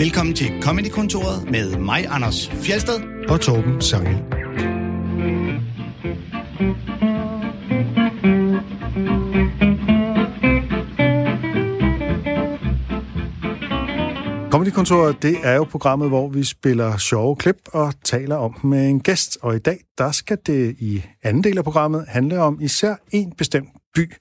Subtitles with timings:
[0.00, 3.00] Velkommen til Comedy-kontoret med mig, Anders Fjelsted.
[3.28, 4.16] og Torben Sangel.
[14.50, 18.88] Comedy-kontoret, det er jo programmet, hvor vi spiller sjove klip og taler om dem med
[18.88, 19.38] en gæst.
[19.42, 23.32] Og i dag, der skal det i anden del af programmet handle om især en
[23.38, 24.12] bestemt by.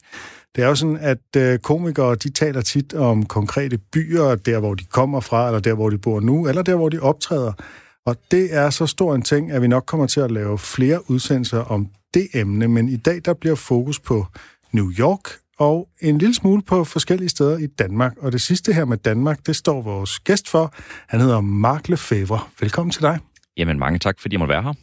[0.56, 4.74] Det er jo sådan, at øh, komikere, de taler tit om konkrete byer, der hvor
[4.74, 7.54] de kommer fra, eller der hvor de bor nu, eller der hvor de optræder.
[8.06, 11.10] Og det er så stor en ting, at vi nok kommer til at lave flere
[11.12, 14.26] udsendelser om det emne, men i dag der bliver fokus på
[14.72, 15.22] New York
[15.60, 18.14] og en lille smule på forskellige steder i Danmark.
[18.18, 20.74] Og det sidste her med Danmark, det står vores gæst for.
[21.08, 22.40] Han hedder Mark Lefebvre.
[22.60, 23.20] Velkommen til dig.
[23.58, 24.74] Jamen, mange tak, fordi jeg måtte være her.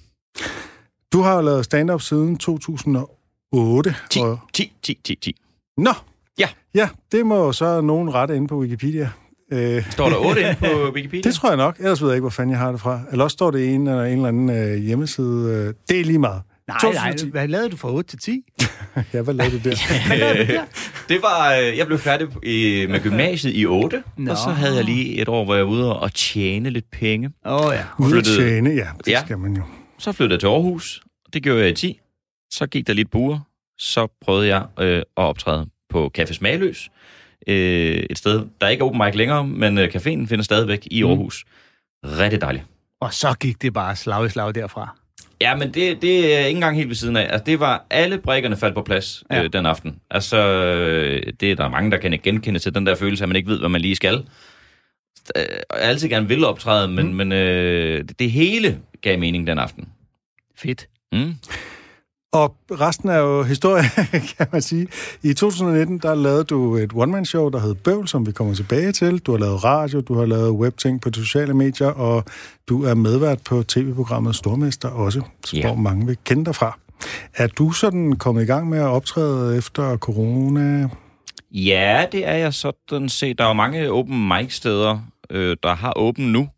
[1.12, 3.95] Du har jo lavet stand-up siden 2008.
[4.11, 5.37] 10, og- 10, 10, 10, 10.
[5.77, 5.91] Nå!
[6.39, 6.48] Ja.
[6.75, 9.11] Ja, det må så nogen rette inde på Wikipedia.
[9.53, 11.23] Øh, Står der 8 inde på Wikipedia?
[11.23, 11.77] det tror jeg nok.
[11.79, 13.01] Ellers ved jeg ikke, hvor fanden jeg har det fra.
[13.11, 15.67] Eller også står det i en eller en eller anden øh, hjemmeside.
[15.69, 16.42] Øh, det er lige meget.
[16.69, 17.31] Nej, nej, 2010.
[17.31, 18.42] hvad lavede du fra 8 til 10?
[19.12, 19.77] Ja, hvad lavede du der?
[21.09, 22.28] Det var, øh, jeg blev færdig
[22.91, 24.31] med gymnasiet i 8, Nå.
[24.31, 27.31] og så havde jeg lige et år, hvor jeg var ude og tjene lidt penge.
[27.47, 27.84] Åh oh, ja.
[27.98, 28.87] Ude at flyttede- tjene, ja.
[29.05, 29.20] Det Ja.
[29.25, 29.62] skal man jo.
[29.98, 32.00] Så flyttede jeg til Aarhus, det gjorde jeg i 10.
[32.53, 33.39] Så gik der lidt buer,
[33.78, 36.91] så prøvede jeg øh, at optræde på Café Smagløs.
[37.47, 41.05] Øh, et sted, der ikke er open mic længere, men øh, caféen finder stadigvæk i
[41.05, 41.44] Aarhus.
[42.05, 42.64] Rigtig dejligt.
[43.00, 44.97] Og så gik det bare slag i slag derfra.
[45.41, 47.22] Ja, men det, det er ikke engang helt ved siden af.
[47.22, 49.36] Altså, det var alle brækkerne faldt på plads ja.
[49.36, 49.42] Ja.
[49.42, 49.97] øh, den aften.
[50.11, 53.36] Altså, øh, det er der mange, der kan genkende til den der følelse, at man
[53.36, 54.14] ikke ved, hvad man lige skal.
[55.36, 57.14] Øh, jeg altid gerne vil optræde, men, mm.
[57.14, 59.88] men øh, det, det hele gav mening den aften.
[60.56, 60.88] Fedt.
[61.12, 61.34] Mm.
[62.37, 63.83] Og resten er jo historie,
[64.39, 64.89] kan man sige.
[65.23, 69.19] I 2019, der lavede du et one-man-show, der hed Bøvl, som vi kommer tilbage til.
[69.19, 72.25] Du har lavet radio, du har lavet webting på sociale medier, og
[72.69, 75.67] du er medvært på tv-programmet Stormester også, Ja.
[75.67, 76.78] hvor mange vil kende dig fra.
[77.37, 80.89] Er du sådan kommet i gang med at optræde efter corona?
[81.50, 83.39] Ja, det er jeg sådan set.
[83.39, 84.99] Der er jo mange open mic steder,
[85.31, 86.49] øh, der har åben nu.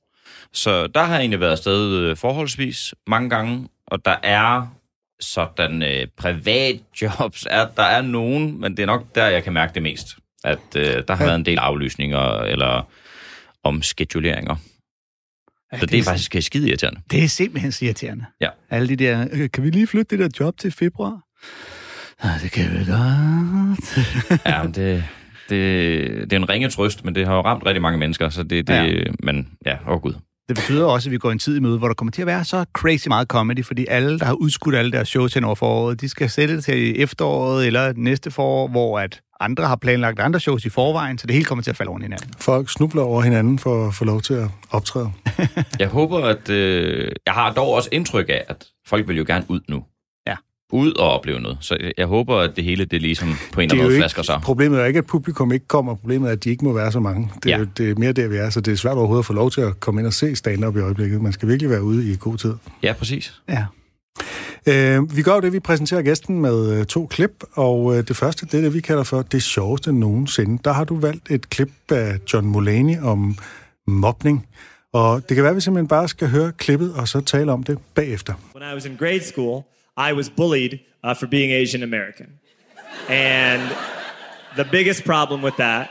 [0.52, 4.66] Så der har jeg egentlig været afsted øh, forholdsvis mange gange, og der er
[5.20, 9.74] sådan øh, privatjobs, er, der er nogen, men det er nok der, jeg kan mærke
[9.74, 10.16] det mest.
[10.44, 11.24] At øh, der har Ja.
[11.24, 12.88] været en del aflysninger eller
[13.64, 14.56] omskeduleringer.
[15.72, 17.00] Ja, Så det er faktisk skide irriterende.
[17.10, 18.24] Det er simpelthen irriterende.
[18.40, 18.48] Ja.
[18.70, 21.20] Alle de der, "Øh, kan vi lige flytte det der job til februar?
[22.24, 23.98] Ja, det kan vi godt.
[24.46, 25.04] Ja, men det,
[25.48, 28.42] det, det er en ringe trøst, men det har jo ramt rigtig mange mennesker, så
[28.42, 29.04] det, det Ja.
[29.22, 30.14] men ja, åh oh gud.
[30.48, 32.26] Det betyder også, at vi går en tid i møde, hvor der kommer til at
[32.26, 35.54] være så crazy meget comedy, fordi alle, der har udskudt alle deres shows hen over
[35.54, 40.20] foråret, de skal sætte det til efteråret eller næste forår, hvor at andre har planlagt
[40.20, 42.30] andre shows i forvejen, så det hele kommer til at falde oven i hinanden.
[42.38, 45.12] Folk snubler over hinanden for at få lov til at optræde.
[45.78, 46.50] Jeg håber, at...
[46.50, 49.84] Øh, jeg har dog også indtryk af, at folk vil jo gerne ud nu.
[50.72, 51.58] Ud og opleve noget.
[51.60, 54.22] Så jeg- håber, at det hele, det ligesom på en eller er anden måde flasker
[54.22, 54.40] sig.
[54.42, 55.94] problemet er ikke, at publikum ikke kommer.
[55.94, 57.30] Problemet er, at de ikke må være så mange.
[57.42, 57.58] Det er, Ja.
[57.62, 58.50] jo, det er mere der, vi er.
[58.50, 60.76] Så det er svært overhovedet at få lov til at komme ind og se stand-up
[60.76, 61.22] i øjeblikket.
[61.22, 62.54] Man skal virkelig være ude i god tid.
[62.82, 63.40] Ja, præcis.
[63.48, 63.64] Ja.
[64.66, 68.16] Øh, vi gør jo det, vi præsenterer gæsten med øh, to klip, og øh, det
[68.16, 70.58] første, det er det, vi kalder for det sjoveste nogensinde.
[70.64, 73.36] Der har du valgt et klip af John Mulaney om
[73.86, 74.46] mobning,
[74.92, 77.62] og det kan være, at vi simpelthen bare skal høre klippet, og så tale om
[77.62, 78.34] det bagefter.
[78.56, 79.62] When I was in grade school,
[79.98, 82.38] I was bullied uh, for being Asian American.
[83.08, 83.76] And
[84.56, 85.90] the biggest problem with that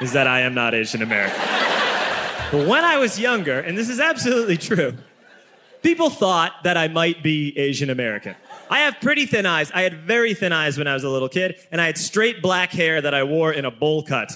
[0.00, 1.38] is that I am not Asian American.
[2.50, 4.94] But when I was younger, and this is absolutely true,
[5.82, 8.36] people thought that I might be Asian American.
[8.70, 9.70] I have pretty thin eyes.
[9.74, 12.40] I had very thin eyes when I was a little kid, and I had straight
[12.40, 14.32] black hair that I wore in a bowl cut.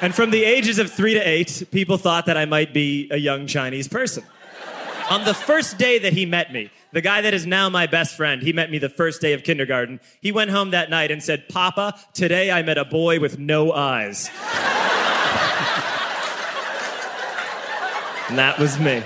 [0.00, 3.16] And from the ages of three to eight, people thought that I might be a
[3.16, 4.22] young Chinese person.
[5.10, 8.16] On the first day that he met me, the guy that is now my best
[8.16, 10.00] friend, he met me the first day of kindergarten.
[10.20, 13.72] He went home that night and said, Papa, today I met a boy with no
[13.72, 14.28] eyes.
[18.28, 19.02] and that was me.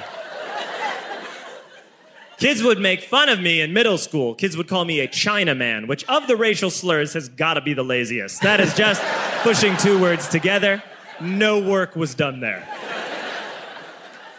[2.39, 4.35] Kids would make fun of me in middle school.
[4.35, 7.75] Kids would call me a Chinaman, which of the racial slurs has got to be
[7.75, 8.43] the laziest.
[8.43, 9.03] That is just
[9.43, 10.83] pushing two words together.
[11.21, 12.67] No work was done there.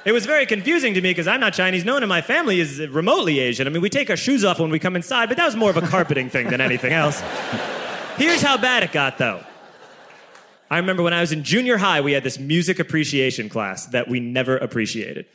[0.06, 1.84] It was very confusing to me because I'm not Chinese.
[1.84, 3.66] No one in my family is remotely Asian.
[3.66, 5.72] I mean, we take our shoes off when we come inside, but that was more
[5.72, 7.22] of a carpeting thing than anything else.
[8.18, 9.44] Here's how bad it got, though.
[10.70, 14.08] I remember when I was in junior high, we had this music appreciation class that
[14.08, 15.26] we never appreciated.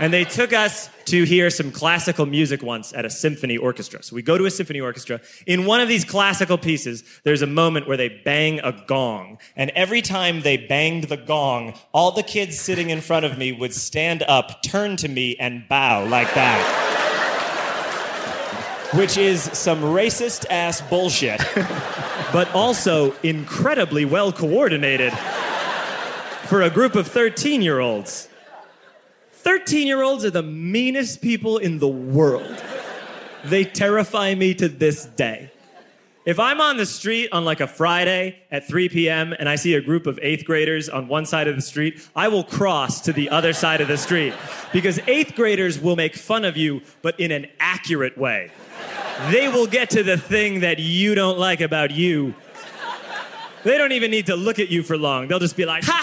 [0.00, 4.02] And they took us to hear some classical music once at a symphony orchestra.
[4.02, 5.20] So we go to a symphony orchestra.
[5.46, 9.38] In one of these classical pieces, there's a moment where they bang a gong.
[9.56, 13.52] And every time they banged the gong, all the kids sitting in front of me
[13.52, 16.86] would stand up, turn to me, and bow like that.
[18.94, 21.40] Which is some racist ass bullshit,
[22.32, 25.12] but also incredibly well coordinated
[26.46, 28.29] for a group of 13 year olds.
[29.42, 32.62] 13 year olds are the meanest people in the world.
[33.42, 35.50] They terrify me to this day.
[36.26, 39.32] If I'm on the street on like a Friday at 3 p.m.
[39.32, 42.28] and I see a group of eighth graders on one side of the street, I
[42.28, 44.34] will cross to the other side of the street
[44.74, 48.50] because eighth graders will make fun of you, but in an accurate way.
[49.30, 52.34] They will get to the thing that you don't like about you.
[53.64, 55.28] They don't even need to look at you for long.
[55.28, 55.99] They'll just be like, ha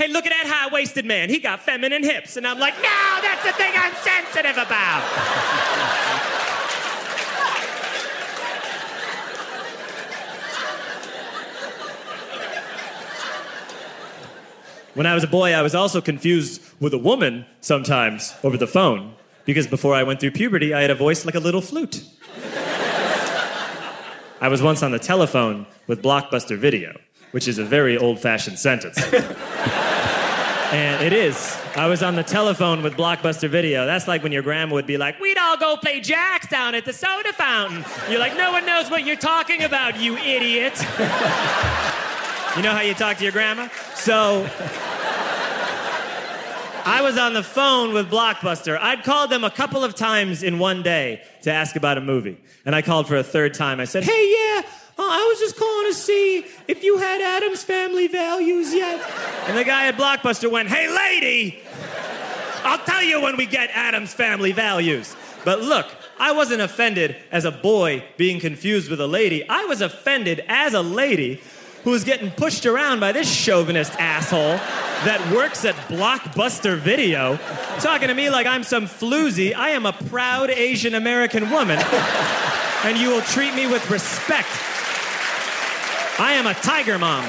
[0.00, 1.28] Hey, look at that high waisted man.
[1.28, 2.38] He got feminine hips.
[2.38, 5.02] And I'm like, no, that's the thing I'm sensitive about.
[14.94, 18.66] When I was a boy, I was also confused with a woman sometimes over the
[18.66, 19.12] phone
[19.44, 22.04] because before I went through puberty, I had a voice like a little flute.
[24.40, 26.98] I was once on the telephone with Blockbuster Video,
[27.30, 28.98] which is a very old fashioned sentence.
[30.72, 31.56] and it is.
[31.76, 33.86] I was on the telephone with Blockbuster Video.
[33.86, 36.84] That's like when your grandma would be like, We'd all go play jacks down at
[36.84, 37.84] the soda fountain.
[38.10, 40.78] You're like, No one knows what you're talking about, you idiot.
[42.56, 43.68] you know how you talk to your grandma?
[43.94, 44.48] So.
[46.82, 48.78] I was on the phone with Blockbuster.
[48.80, 52.38] I'd called them a couple of times in one day to ask about a movie.
[52.64, 53.80] And I called for a third time.
[53.80, 54.62] I said, Hey, yeah,
[55.00, 59.00] Uh, I was just calling to see if you had Adam's family values yet.
[59.48, 61.58] And the guy at Blockbuster went, Hey, lady,
[62.64, 65.16] I'll tell you when we get Adam's family values.
[65.42, 65.86] But look,
[66.18, 69.48] I wasn't offended as a boy being confused with a lady.
[69.48, 71.40] I was offended as a lady
[71.82, 74.58] who was getting pushed around by this chauvinist asshole
[75.06, 77.38] that works at Blockbuster Video,
[77.78, 79.54] talking to me like I'm some floozy.
[79.54, 81.78] I am a proud Asian American woman,
[82.84, 84.69] and you will treat me with respect.
[86.20, 87.24] I am a tiger mom.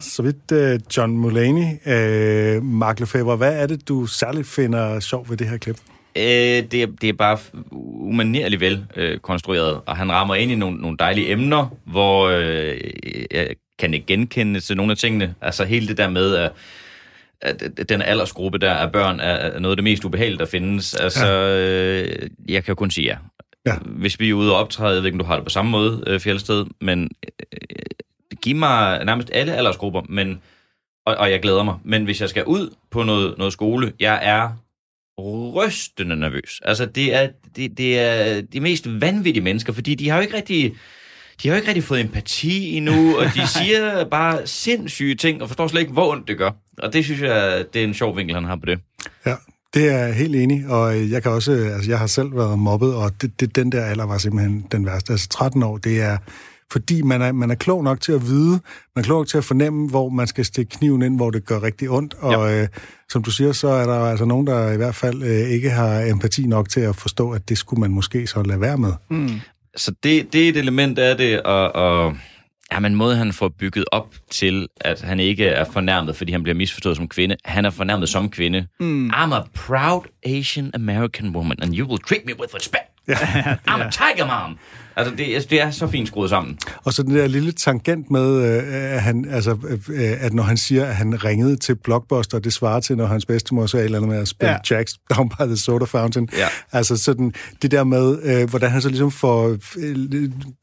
[0.00, 5.26] Så vidt uh, John Mulaney, uh, Mark Lefebvre, hvad er det, du særligt finder sjov
[5.28, 5.76] ved det her klip?
[6.16, 7.38] Øh, det, er, det er bare
[7.72, 12.80] umanerligt vel øh, konstrueret, og han rammer ind i nogle, nogle dejlige emner, hvor øh,
[13.30, 13.48] jeg
[13.78, 15.34] kan ikke genkende til nogle af tingene.
[15.40, 16.52] Altså hele det der med, at,
[17.40, 20.94] at den aldersgruppe der af børn er noget af det mest ubehagelige, der findes.
[20.94, 21.58] Altså, ja.
[21.58, 23.16] øh, jeg kan jo kun sige ja.
[23.66, 23.74] Ja.
[23.84, 25.70] Hvis vi er ude og optræde, jeg ved ikke, om du har det på samme
[25.70, 27.10] måde, øh, Fjeldsted, men
[27.52, 27.58] øh,
[28.42, 30.40] giv mig nærmest alle aldersgrupper, men,
[31.06, 31.78] og, og jeg glæder mig.
[31.84, 34.50] Men hvis jeg skal ud på noget, noget skole, jeg er
[35.18, 36.60] rystende nervøs.
[36.64, 40.36] Altså, det er, det, det er de mest vanvittige mennesker, fordi de har jo ikke
[40.36, 40.76] rigtig...
[41.42, 45.48] De har jo ikke rigtig fået empati endnu, og de siger bare sindssyge ting, og
[45.48, 46.50] forstår slet ikke, hvor ondt det gør.
[46.78, 48.78] Og det synes jeg, det er en sjov vinkel, han har på det.
[49.26, 49.34] Ja,
[49.74, 52.94] det er jeg helt enig, og jeg kan også, altså jeg har selv været mobbet,
[52.94, 55.12] og det, det, den der alder var simpelthen den værste.
[55.12, 56.16] Altså 13 år, det er,
[56.72, 58.60] fordi man er, man er klog nok til at vide, man
[58.96, 61.62] er klog nok til at fornemme, hvor man skal stikke kniven ind, hvor det gør
[61.62, 62.62] rigtig ondt, og ja.
[62.62, 62.68] øh,
[63.08, 66.00] som du siger, så er der altså nogen, der i hvert fald øh, ikke har
[66.00, 68.92] empati nok til at forstå, at det skulle man måske så lade være med.
[69.10, 69.40] Mm.
[69.76, 72.16] Så det, det er et element af det, og, og
[72.72, 76.42] ja, men måde han får bygget op til, at han ikke er fornærmet, fordi han
[76.42, 77.36] bliver misforstået som kvinde.
[77.44, 78.66] Han er fornærmet som kvinde.
[78.80, 79.10] Mm.
[79.10, 82.93] I'm a proud Asian American woman, and you will treat me with respect.
[83.08, 83.14] Ja,
[83.70, 84.58] I'm a tiger mom.
[84.96, 86.58] Altså, det, det er så fint skruet sammen.
[86.84, 90.56] Og så den der lille tangent med, øh, at, han, altså, øh, at når han
[90.56, 93.98] siger, at han ringede til Blockbuster, det svarer til, når hans bedstemor sagde et eller
[93.98, 94.76] andet med at spille ja.
[94.76, 96.28] Jacks Down by the Soda Fountain.
[96.32, 96.46] Ja.
[96.72, 97.32] Altså sådan,
[97.62, 99.56] det der med, øh, hvordan han så ligesom får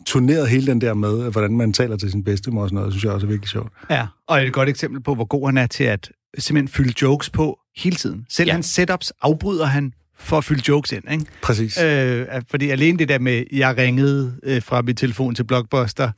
[0.06, 3.04] turneret hele den der med, hvordan man taler til sin bedstemor og sådan noget, synes
[3.04, 3.72] jeg også er virkelig sjovt.
[3.90, 7.30] Ja, og et godt eksempel på, hvor god han er til at simpelthen fylde jokes
[7.30, 8.26] på hele tiden.
[8.30, 8.54] Selv ja.
[8.54, 11.26] hans setups afbryder han for at fylde jokes ind, ikke?
[11.42, 11.82] Præcis.
[11.82, 16.12] Øh, fordi alene det der med, jeg ringede øh, fra min telefon til Blockbuster,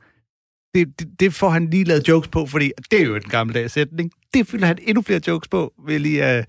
[0.74, 3.72] det, det, det får han lige lavet jokes på, fordi det er jo en gammeldags
[3.72, 4.10] sætning.
[4.34, 6.38] Det fylder han endnu flere jokes på, vil lige...
[6.38, 6.44] Øh,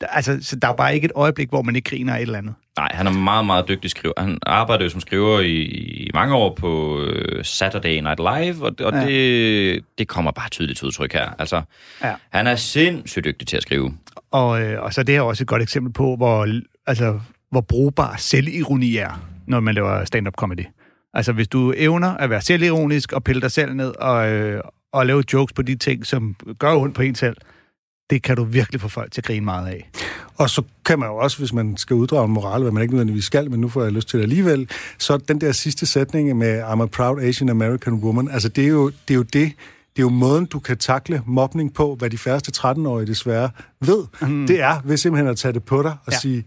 [0.00, 2.38] altså, så der er bare ikke et øjeblik, hvor man ikke griner af et eller
[2.38, 2.54] andet.
[2.76, 4.14] Nej, han er meget, meget dygtig skriver.
[4.18, 8.72] Han arbejder jo som skriver i, i mange år på øh, Saturday Night Live, og,
[8.80, 9.06] og ja.
[9.06, 11.30] det, det kommer bare tydeligt til udtryk her.
[11.38, 11.62] Altså,
[12.02, 12.14] ja.
[12.30, 13.94] han er sindssygt dygtig til at skrive.
[14.30, 16.46] Og, øh, og så det er også et godt eksempel på, hvor,
[16.86, 17.20] altså,
[17.50, 20.66] hvor brugbar selvironi er, når man laver stand-up comedy.
[21.14, 24.60] Altså, hvis du evner at være selvironisk og pille dig selv ned og, øh,
[24.92, 27.36] og lave jokes på de ting, som gør ondt på en selv,
[28.10, 29.90] det kan du virkelig få folk til at grine meget af.
[30.36, 32.94] Og så kan man jo også, hvis man skal uddrage en moral, hvad man ikke
[32.94, 36.36] nødvendigvis skal, men nu får jeg lyst til det alligevel, så den der sidste sætning
[36.36, 39.52] med I'm a proud Asian American woman, altså det er jo det, er jo det
[39.96, 44.04] det er jo måden, du kan takle mobning på, hvad de færreste 13-årige desværre ved.
[44.22, 44.46] Mm.
[44.46, 46.18] Det er ved simpelthen at tage det på dig og ja.
[46.18, 46.44] sige,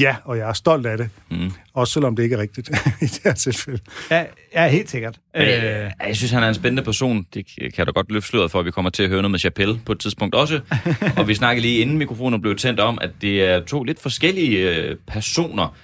[0.00, 1.10] ja, og jeg er stolt af det.
[1.30, 1.52] Mm.
[1.74, 2.68] Også selvom det ikke er rigtigt
[3.02, 3.78] i det her tilfælde.
[4.10, 4.24] Ja,
[4.54, 5.18] ja helt sikkert.
[5.36, 7.26] Øh, jeg synes, han er en spændende person.
[7.34, 9.38] Det kan da godt løfte sløret for, at vi kommer til at høre noget med
[9.38, 10.60] Chappelle på et tidspunkt også.
[11.18, 14.76] og vi snakkede lige inden mikrofonen blev tændt om, at det er to lidt forskellige
[14.76, 15.76] øh, personer.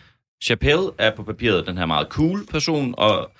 [0.45, 3.31] Chappelle er på papiret den her meget cool person, og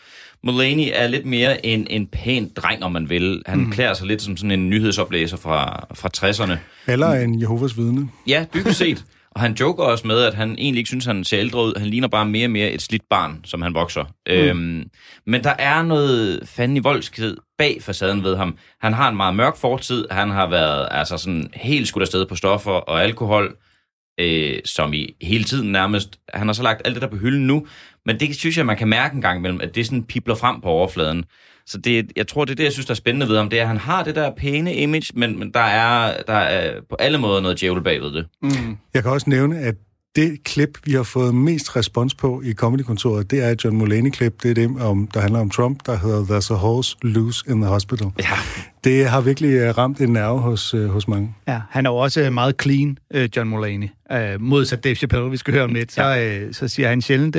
[0.45, 3.43] Mulaney er lidt mere en, en pæn dreng, om man vil.
[3.47, 3.71] Han mm.
[3.71, 6.59] klæder sig lidt som sådan en nyhedsoplæser fra, fra 60'erne.
[6.93, 8.09] Eller en Jehovas vidne.
[8.27, 9.05] Ja, dybest set.
[9.35, 11.79] Og han joker også med, at han egentlig ikke synes, han ser ældre ud.
[11.79, 14.05] Han ligner bare mere og mere et slidt barn, som han vokser.
[14.05, 14.33] Mm.
[14.33, 14.91] Øhm,
[15.27, 18.59] men der er noget fanden i voldskhed bag facaden ved ham.
[18.81, 20.07] Han har en meget mørk fortid.
[20.11, 23.57] Han har været altså sådan helt skudt afsted på stoffer og alkohol,
[24.21, 26.19] øh, som i hele tiden nærmest.
[26.35, 27.67] Han har så lagt alt det der på hylden nu,
[28.07, 30.61] men det synes jeg, man kan mærke en gang imellem, at det sådan pipler frem
[30.61, 31.25] på overfladen.
[31.67, 33.59] Så det, jeg tror, det er det, jeg synes, der er spændende ved ham, det
[33.59, 36.97] er, at han har det der pæne image, men, men der, er, der er på
[36.99, 38.27] alle måder noget djævel bagved det.
[38.43, 38.77] Mm.
[38.95, 39.75] Jeg kan også nævne, at
[40.17, 44.43] det klip, vi har fået mest respons på i Comedykontoret, det er et John Mulaney-klip.
[44.43, 47.61] Det er det, om, der handler om Trump, der hedder There's a horse loose in
[47.61, 48.07] the hospital.
[48.19, 48.25] Ja.
[48.85, 51.35] Det har virkelig øh, ramt en nerve hos, uh, hos mange.
[51.49, 52.99] Ja, han er jo også meget clean,
[53.37, 53.89] John Mulaney.
[54.39, 55.99] Modsat Dave Chappelle, vi skal høre om lidt.
[55.99, 56.41] Ja.
[56.41, 57.35] Så, uh, så siger han sjældent,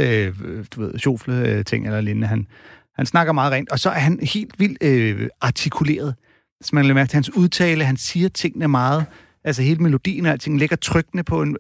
[0.75, 2.27] du ved, sjofle ting eller lignende.
[2.27, 2.47] Han,
[2.95, 6.15] han snakker meget rent, og så er han helt vildt uh, artikuleret.
[6.61, 9.05] Så man kan mærke til hans udtale, han siger tingene meget,
[9.43, 11.57] altså hele melodien og alting ligger trykkende på en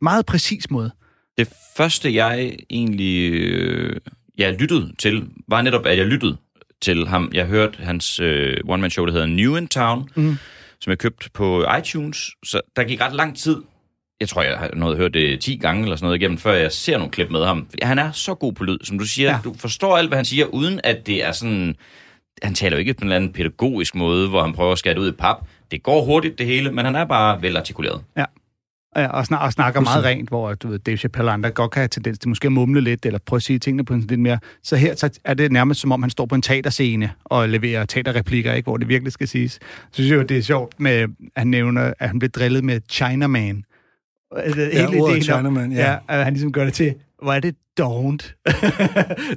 [0.00, 0.90] meget præcis måde.
[1.38, 3.96] Det første, jeg egentlig øh,
[4.38, 6.36] jeg lyttede til, var netop, at jeg lyttede
[6.82, 7.30] til ham.
[7.34, 10.36] Jeg hørte hans øh, one-man-show, der hedder New in Town, mm.
[10.80, 12.30] som jeg købte på iTunes.
[12.44, 13.56] Så der gik ret lang tid.
[14.20, 16.72] Jeg tror, jeg har noget hørt det 10 gange eller sådan noget igennem, før jeg
[16.72, 17.66] ser nogle klip med ham.
[17.82, 19.30] Han er så god på lyd, som du siger.
[19.30, 19.38] Ja.
[19.44, 21.76] Du forstår alt, hvad han siger, uden at det er sådan...
[22.42, 24.94] Han taler jo ikke på en eller anden pædagogisk måde, hvor han prøver at skære
[24.94, 25.36] det ud i pap.
[25.70, 28.02] Det går hurtigt, det hele, men han er bare velartikuleret.
[28.16, 28.24] Ja
[28.96, 31.88] og, snak, og snakker meget rent, hvor du ved, Dave Chappelle andre godt kan have
[31.88, 34.38] tendens til måske at mumle lidt, eller prøve at sige tingene på en lidt mere.
[34.62, 37.84] Så her så er det nærmest som om, han står på en teaterscene og leverer
[37.84, 39.52] teaterreplikker, ikke, hvor det virkelig skal siges.
[39.52, 39.60] Så
[39.92, 42.80] synes jeg jo, det er sjovt, med, at han nævner, at han blev drillet med
[42.90, 43.64] Chinaman.
[44.72, 45.90] Ja, ordet Chinaman, ja.
[45.90, 45.98] ja.
[46.08, 48.36] at han ligesom gør det til, hvor er det dovent.
[48.46, 48.54] det,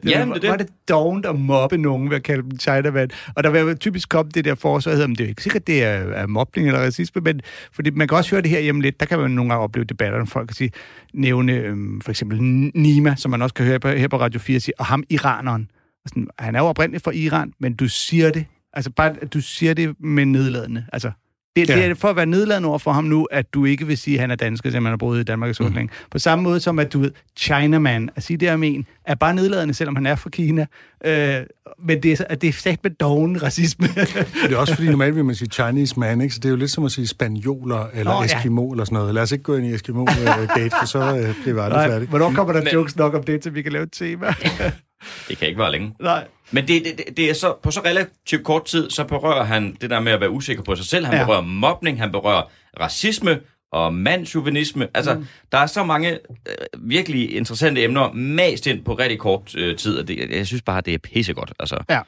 [0.12, 0.50] ja, det, det.
[0.50, 3.10] Var det dovent at mobbe nogen ved at kalde dem Chinaman?
[3.36, 5.90] Og der vil typisk komme det der forsvar, at det er ikke sikkert, det er,
[5.90, 7.42] er mobning eller racisme, men
[7.72, 9.86] fordi man kan også høre det her hjemme lidt, der kan man nogle gange opleve
[9.86, 10.72] debatter, når folk kan sige,
[11.14, 14.60] nævne øhm, for eksempel Nima, som man også kan høre på, her på Radio 4,
[14.60, 15.72] sige, og ham iraneren.
[16.04, 19.42] Og sådan, han er jo oprindeligt fra Iran, men du siger det, altså bare, du
[19.42, 20.86] siger det med nedladende.
[20.94, 21.12] Altså,
[21.62, 21.76] det, ja.
[21.76, 24.16] det er for at være nedladende over for ham nu, at du ikke vil sige,
[24.16, 25.74] at han er dansker, selvom han har boet i Danmark så mm.
[25.74, 25.90] længe.
[26.12, 29.34] På samme måde som, at du ved, Chinaman, at sige det om en, er bare
[29.34, 30.66] nedladende, selvom han er fra Kina.
[31.06, 31.36] Øh,
[31.80, 33.88] men det er, det er sat med doven racisme.
[34.44, 36.34] det er også fordi, normalt vil man sige Chinese man, ikke?
[36.34, 38.72] Så det er jo lidt som at sige spanioler eller oh, Eskimo ja.
[38.72, 39.14] eller sådan noget.
[39.14, 42.10] Lad os ikke gå ind i Eskimo-gate, for så øh, bliver vi aldrig færdige.
[42.10, 42.74] Hvornår kommer der men...
[42.74, 44.28] jokes nok om det, til vi kan lave et tema?
[45.28, 45.94] det kan ikke være længe.
[46.02, 46.28] Nej.
[46.52, 49.90] Men det, det, det er så, på så relativt kort tid, så berører han det
[49.90, 51.06] der med at være usikker på sig selv.
[51.06, 51.26] Han ja.
[51.26, 52.44] berører mobning, han berører
[52.80, 53.40] racisme
[53.72, 54.88] og mandsjuvenisme.
[54.94, 55.26] Altså, mm.
[55.52, 59.98] der er så mange øh, virkelig interessante emner mast ind på rigtig kort øh, tid,
[59.98, 61.54] og det, jeg synes bare, det er pissegodt.
[61.60, 61.84] Altså.
[61.90, 62.02] Ja.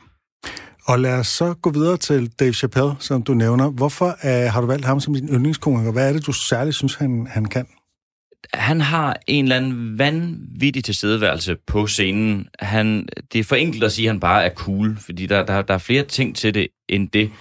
[0.85, 3.69] Og lad os så gå videre til Dave Chappelle, som du nævner.
[3.69, 5.91] Hvorfor øh, har du valgt ham som din yndlingskomiker?
[5.91, 7.67] Hvad er det, du særligt synes, han, han kan?
[8.53, 12.47] Han har en eller anden vanvittig tilstedeværelse på scenen.
[12.59, 15.61] Han, det er for enkelt at sige, at han bare er cool, fordi der, der,
[15.61, 17.31] der er flere ting til det end det.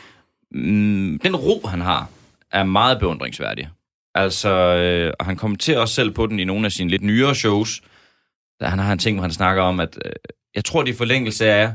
[0.53, 2.09] Mm, den ro, han har,
[2.53, 3.69] er meget beundringsværdig.
[4.15, 7.83] Altså, øh, han kommenterer også selv på den i nogle af sine lidt nyere shows.
[8.61, 10.13] Der han har en ting, hvor han snakker om, at øh,
[10.55, 11.73] jeg tror, det er forlængelse af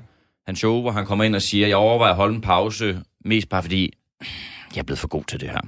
[0.48, 3.50] hans show, hvor han kommer ind og siger, jeg overvejer at holde en pause, mest
[3.50, 3.94] bare fordi,
[4.75, 5.62] jeg er blevet for god til det her.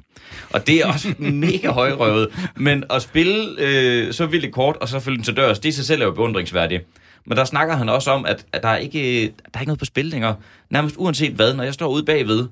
[0.50, 2.50] Og det er også mega højrøvet.
[2.56, 5.72] Men at spille øh, så vildt kort, og så følge den til dørs, det i
[5.72, 6.86] sig selv er jo beundringsværdigt.
[7.26, 9.80] Men der snakker han også om, at, at der, er ikke, der er ikke noget
[9.80, 10.36] på spil længere.
[10.70, 12.48] Nærmest uanset hvad, når jeg står ude bagved,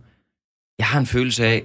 [0.80, 1.64] jeg har en følelse af,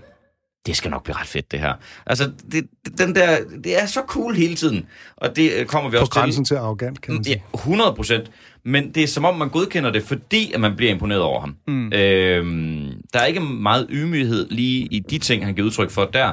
[0.66, 1.74] det skal nok blive ret fedt, det her.
[2.06, 2.66] Altså, det,
[2.98, 4.86] den der, det er så cool hele tiden.
[5.16, 6.18] Og det øh, kommer vi på også til.
[6.18, 7.42] På grænsen til arrogant, kan man sige.
[7.54, 8.30] Ja, 100 procent.
[8.64, 11.56] Men det er som om, man godkender det, fordi at man bliver imponeret over ham.
[11.68, 11.92] Mm.
[11.92, 16.32] Øhm, der er ikke meget ydmyghed lige i de ting, han giver udtryk for der.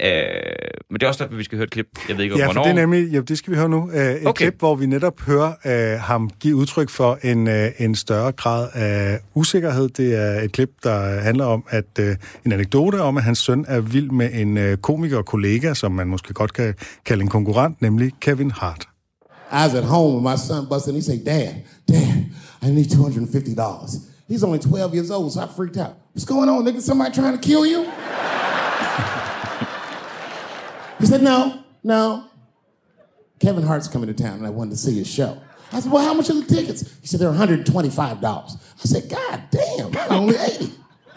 [0.00, 0.08] Øh,
[0.90, 1.86] men det er også derfor, vi skal høre et klip.
[2.08, 2.62] Jeg ved ikke, Ja, for hvornår.
[2.62, 3.82] det er nemlig, ja, det skal vi høre nu.
[3.82, 4.44] Uh, et okay.
[4.44, 5.52] Klip, hvor vi netop hører
[5.96, 9.88] uh, ham give udtryk for en, uh, en større grad af usikkerhed.
[9.88, 12.06] Det er et klip, der handler om, at uh,
[12.46, 15.92] en anekdote om, at hans søn er vild med en uh, komiker og kollega, som
[15.92, 16.74] man måske godt kan
[17.06, 18.88] kalde en konkurrent, nemlig Kevin Hart.
[19.50, 20.96] I was at home and my son busted in.
[20.96, 22.26] He said, Dad, Dad,
[22.62, 24.10] I need $250.
[24.26, 25.96] He's only 12 years old, so I freaked out.
[26.12, 26.80] What's going on, nigga?
[26.80, 27.82] Somebody trying to kill you?
[30.98, 32.24] he said, No, no.
[33.38, 35.40] Kevin Hart's coming to town and I wanted to see his show.
[35.72, 36.96] I said, Well, how much are the tickets?
[37.00, 38.24] He said, They're $125.
[38.24, 40.72] I said, God damn, that's only 80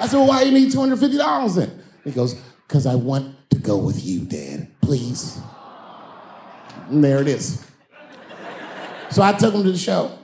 [0.00, 1.82] I said, Well, why do you need $250 then?
[2.04, 2.34] He goes,
[2.66, 4.68] Because I want to go with you, Dad.
[4.82, 5.40] Please.
[6.88, 7.64] And there it is.
[9.10, 10.18] So I took him to the show.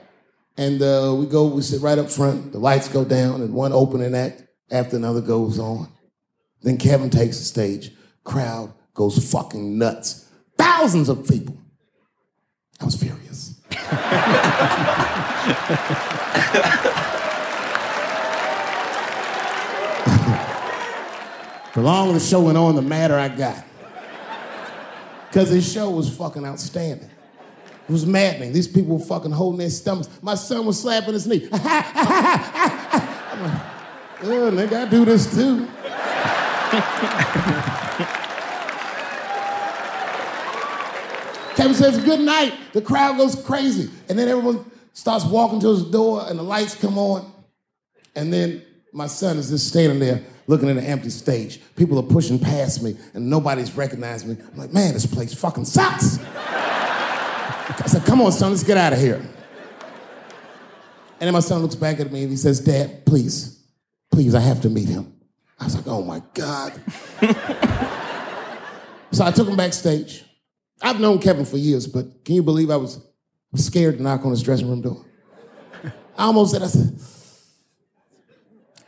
[0.56, 2.52] And uh, we go, we sit right up front.
[2.52, 5.88] The lights go down, and one opening act after another goes on.
[6.62, 7.90] Then Kevin takes the stage.
[8.22, 10.28] Crowd goes fucking nuts.
[10.56, 11.56] Thousands of people.
[12.80, 13.60] I was furious.
[21.74, 23.64] the longer the show went on, the madder I got.
[25.34, 27.10] Because his show was fucking outstanding.
[27.88, 28.52] It was maddening.
[28.52, 30.08] These people were fucking holding their stomachs.
[30.22, 31.48] My son was slapping his knee.
[31.52, 31.60] I'm
[33.42, 35.66] like, nigga, I do this too.
[41.56, 42.54] Kevin says, good night.
[42.72, 43.90] The crowd goes crazy.
[44.08, 47.28] And then everyone starts walking to his door and the lights come on.
[48.14, 48.62] And then
[48.94, 51.60] my son is just standing there looking at an empty stage.
[51.74, 54.36] People are pushing past me and nobody's recognizing me.
[54.52, 56.20] I'm like, man, this place fucking sucks.
[56.22, 59.16] I said, come on, son, let's get out of here.
[59.16, 63.60] And then my son looks back at me and he says, Dad, please,
[64.12, 65.12] please, I have to meet him.
[65.58, 66.72] I was like, oh my God.
[69.10, 70.24] so I took him backstage.
[70.80, 73.04] I've known Kevin for years, but can you believe I was
[73.56, 75.04] scared to knock on his dressing room door?
[76.16, 77.00] I almost said, I said,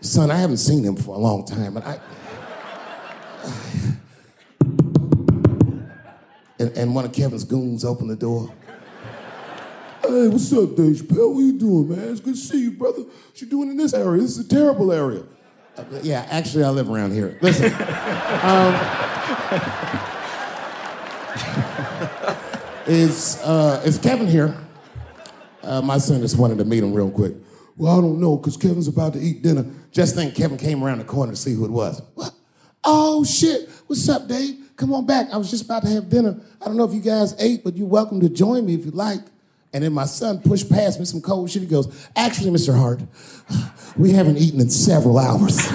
[0.07, 2.01] son, I haven't seen him for a long time, but I.
[6.59, 8.51] And, and one of Kevin's goons opened the door.
[10.01, 11.35] Hey, what's up, Dave Chappelle?
[11.35, 12.09] What you doing, man?
[12.11, 13.03] It's good to see you, brother.
[13.03, 14.23] What you doing in this area?
[14.23, 15.25] This is a terrible area.
[15.77, 17.39] Uh, yeah, actually, I live around here.
[17.43, 17.67] Listen.
[18.43, 18.75] um,
[22.87, 24.57] is, uh, is Kevin here?
[25.63, 27.35] Uh, my son just wanted to meet him real quick.
[27.77, 29.67] Well, I don't know, because Kevin's about to eat dinner.
[29.93, 32.01] Just think Kevin came around the corner to see who it was.
[32.15, 32.33] What?
[32.85, 33.69] Oh, shit.
[33.87, 34.71] What's up, Dave?
[34.77, 35.29] Come on back.
[35.33, 36.39] I was just about to have dinner.
[36.61, 38.95] I don't know if you guys ate, but you're welcome to join me if you'd
[38.95, 39.21] like.
[39.73, 41.63] And then my son pushed past me some cold shit.
[41.63, 42.75] He goes, Actually, Mr.
[42.77, 43.01] Hart,
[43.97, 45.59] we haven't eaten in several hours.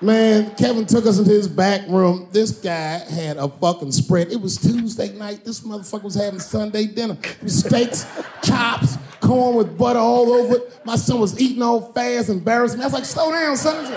[0.00, 2.28] Man, Kevin took us into his back room.
[2.30, 4.30] This guy had a fucking spread.
[4.30, 5.44] It was Tuesday night.
[5.44, 7.18] This motherfucker was having Sunday dinner.
[7.46, 8.06] Steaks,
[8.44, 10.80] chops, corn with butter all over it.
[10.84, 12.84] My son was eating all fast, embarrassing me.
[12.84, 13.84] I was like, slow down, son.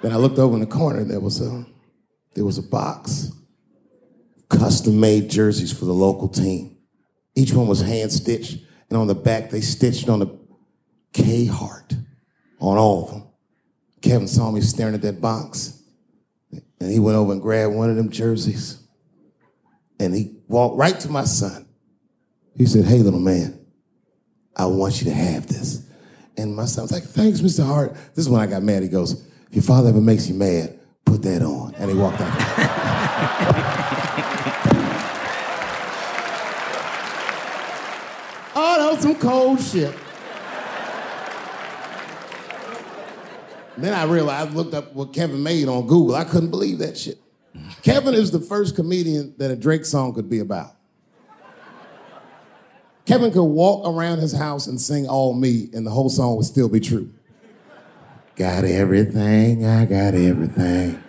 [0.00, 1.66] then I looked over in the corner and there was a
[2.34, 3.30] there was a box
[4.58, 6.76] custom made jerseys for the local team.
[7.34, 10.38] Each one was hand stitched, and on the back they stitched on the
[11.12, 11.94] K Hart
[12.60, 13.24] on all of them.
[14.00, 15.82] Kevin saw me staring at that box,
[16.52, 18.78] and he went over and grabbed one of them jerseys,
[19.98, 21.66] and he walked right to my son.
[22.56, 23.58] He said, "Hey, little man,
[24.56, 25.82] I want you to have this."
[26.36, 27.64] And my son was like, "Thanks, Mr.
[27.64, 28.82] Hart." This is when I got mad.
[28.82, 32.20] He goes, "If your father ever makes you mad, put that on," and he walked
[32.20, 33.90] out.
[38.94, 39.92] Was some cold shit.
[43.76, 46.14] then I realized, I looked up what Kevin made on Google.
[46.14, 47.18] I couldn't believe that shit.
[47.82, 50.76] Kevin is the first comedian that a Drake song could be about.
[53.04, 56.46] Kevin could walk around his house and sing All Me, and the whole song would
[56.46, 57.12] still be true.
[58.36, 61.03] Got everything, I got everything.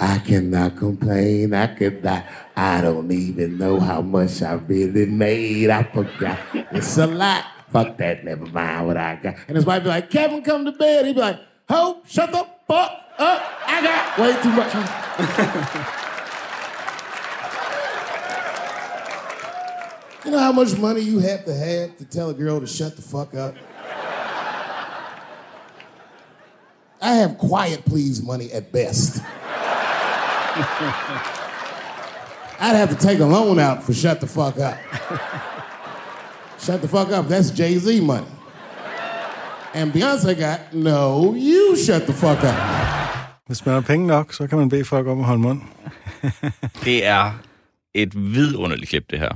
[0.00, 1.54] I cannot complain.
[1.54, 2.24] I could not.
[2.56, 5.70] I don't even know how much I really made.
[5.70, 6.38] I forgot.
[6.54, 7.44] It's a lot.
[7.70, 8.24] Fuck that.
[8.24, 9.34] Never mind what I got.
[9.48, 11.06] And his wife be like, Kevin, come to bed.
[11.06, 13.42] He'd be like, Ho, shut the fuck up.
[13.66, 14.74] I got way too much.
[20.24, 22.96] you know how much money you have to have to tell a girl to shut
[22.96, 23.54] the fuck up?
[27.00, 29.20] I have quiet please money at best.
[32.60, 34.74] I'd have to take a loan out for shut the fuck up.
[36.58, 38.26] shut the fuck up, that's Jay Z money.
[39.74, 42.54] And Beyonce got, no, you shut the fuck up.
[43.46, 45.60] Hvis man har penge nok, så kan man bede folk om at holde mund.
[46.84, 47.32] Det er
[47.94, 49.30] et vidunderligt klip, det her.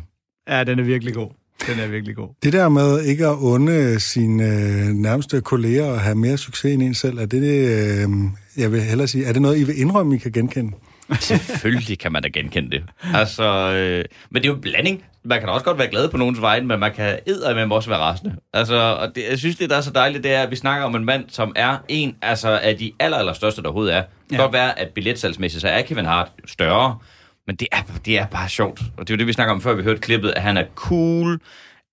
[0.49, 1.29] Ja, den er virkelig god.
[1.67, 2.29] Den er virkelig god.
[2.43, 6.83] Det der med ikke at unde sine øh, nærmeste kolleger at have mere succes end
[6.83, 8.09] en selv, er det, det øh,
[8.57, 10.73] jeg vil hellere sige, er det noget, I vil indrømme, I kan genkende?
[11.21, 12.85] Selvfølgelig kan man da genkende det.
[13.15, 15.05] Altså, øh, men det er jo en blanding.
[15.25, 17.89] Man kan da også godt være glad på nogens vegne, men man kan med også
[17.91, 18.37] være rasende.
[18.55, 20.87] Altså, og det, jeg synes, det der er så dejligt, det er, at vi snakker
[20.87, 24.01] om en mand, som er en altså, af de aller, aller største, der overhovedet er.
[24.03, 24.43] Det kan Ja.
[24.43, 26.99] godt være, at billetsalgsmæssigt, så er Kevin Hart større,
[27.47, 28.81] men det er, det er bare sjovt.
[28.97, 30.65] Og det er jo det, vi snakker om, før vi hørte klippet, at han er
[30.75, 31.41] cool,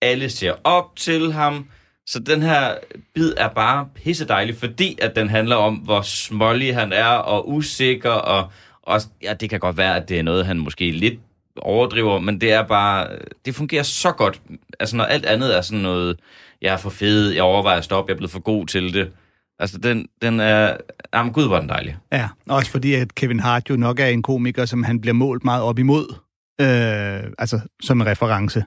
[0.02, 1.66] alle ser op til ham,
[2.08, 2.74] så den her
[3.16, 7.50] bid er bare pisse dejlig, fordi at den handler om, hvor smålig han er, og
[7.52, 8.52] usikker, og
[8.90, 11.20] også, ja, det kan godt være, at det er noget, han måske lidt
[11.58, 13.08] overdriver, men det er bare,
[13.46, 14.42] det fungerer så godt.
[14.80, 16.20] Altså, når alt andet er sådan noget,
[16.62, 19.12] jeg er for fed, jeg overvejer at stoppe, jeg er blevet for god til det.
[19.60, 20.78] Altså, den, den er,
[21.14, 21.98] jamen gud, hvor den dejlig.
[22.12, 25.44] Ja, også fordi at Kevin Hart jo nok er en komiker, som han bliver målt
[25.44, 26.16] meget op imod,
[26.62, 28.64] øh, altså som en reference.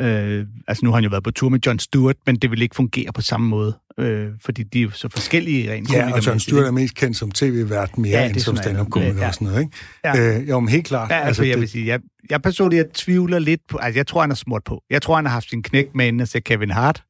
[0.00, 2.62] Øh, altså nu har han jo været på tur med John Stewart, men det vil
[2.62, 6.26] ikke fungere på samme måde, øh, fordi de er jo så forskellige rent Ja, og
[6.26, 9.26] John Stewart er mest kendt som tv-vært mere Ja, end som er stand-up-komiker Ja.
[9.28, 9.76] og sådan noget, ikke?
[10.04, 10.38] Ja.
[10.40, 11.10] Øh, jo, men helt klart.
[11.10, 14.06] Ja, altså, jeg det- vil sige, jeg, jeg personligt jeg tvivler lidt på, altså jeg
[14.06, 14.82] tror, han har smurt på.
[14.90, 17.02] Jeg tror, han har haft sin knæk med inden at se Kevin Hart,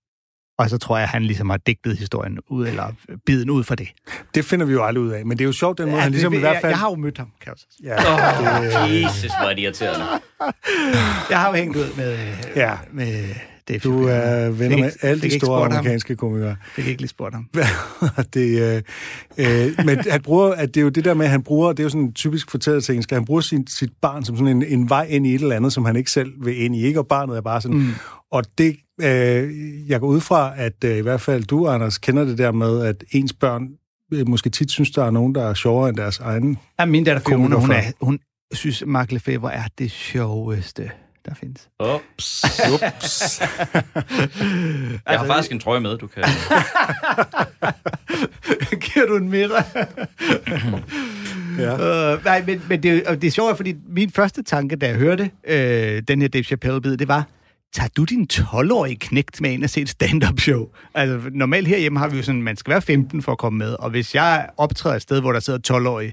[0.58, 2.92] og så tror jeg, han ligesom har digtet historien ud, eller
[3.26, 3.88] biden ud for det.
[4.34, 6.12] Det finder vi jo aldrig ud af, men det er jo sjovt den måde, han
[6.12, 6.70] ligesom det, i hvert jeg, fald...
[6.70, 7.88] jeg har jo mødt ham, kan jeg også sige.
[7.92, 10.04] Ja, Oh, Jesus, hvor er det irriterende.
[11.30, 12.18] Jeg har jo hængt ud med,
[12.56, 12.72] Ja.
[12.92, 13.24] med
[13.68, 16.56] Dave du er venner Fik med ikke- alle de store amerikanske komikere.
[16.74, 17.48] Fik ikke lige spurgt ham.
[18.34, 18.82] det, øh,
[19.38, 21.78] øh, men han bruger, at det er jo det der med, at han bruger, det
[21.80, 24.48] er jo sådan en typisk fortællet ting, skal han bruge sin, sit barn som sådan
[24.56, 26.82] en, en vej ind i et eller andet, som han ikke selv vil ind i,
[26.86, 26.98] ikke?
[27.00, 27.78] Og barnet er bare sådan...
[27.78, 27.92] Mm.
[28.32, 29.50] Og det, øh,
[29.90, 32.86] jeg går ud fra, at øh, i hvert fald du, Anders, kender det der med,
[32.86, 33.68] at ens børn
[34.12, 36.58] øh, måske tit synes, der er nogen, der er sjovere end deres egen.
[36.80, 38.18] Ja, min datter Fiona, hun, er, hun
[38.52, 40.90] synes, Mark Lefebvre er det sjoveste,
[41.26, 41.68] der findes.
[41.80, 42.44] Ups.
[42.74, 43.40] Ups.
[45.08, 46.24] Jeg har faktisk en trøje med, du kan...
[48.80, 49.64] Giver du en middag?
[51.64, 52.14] ja.
[52.14, 54.96] Uh, nej, men, men det, og det er sjovt, fordi min første tanke, da jeg
[54.96, 57.26] hørte øh, den her Dave Chappelle-bid, det var,
[57.74, 60.68] tager du din 12-årige knægt med ind og se et stand-up show?
[60.94, 63.72] Altså, normalt herhjemme har vi jo sådan, man skal være 15 for at komme med,
[63.72, 66.12] og hvis jeg optræder et sted, hvor der sidder 12-årige,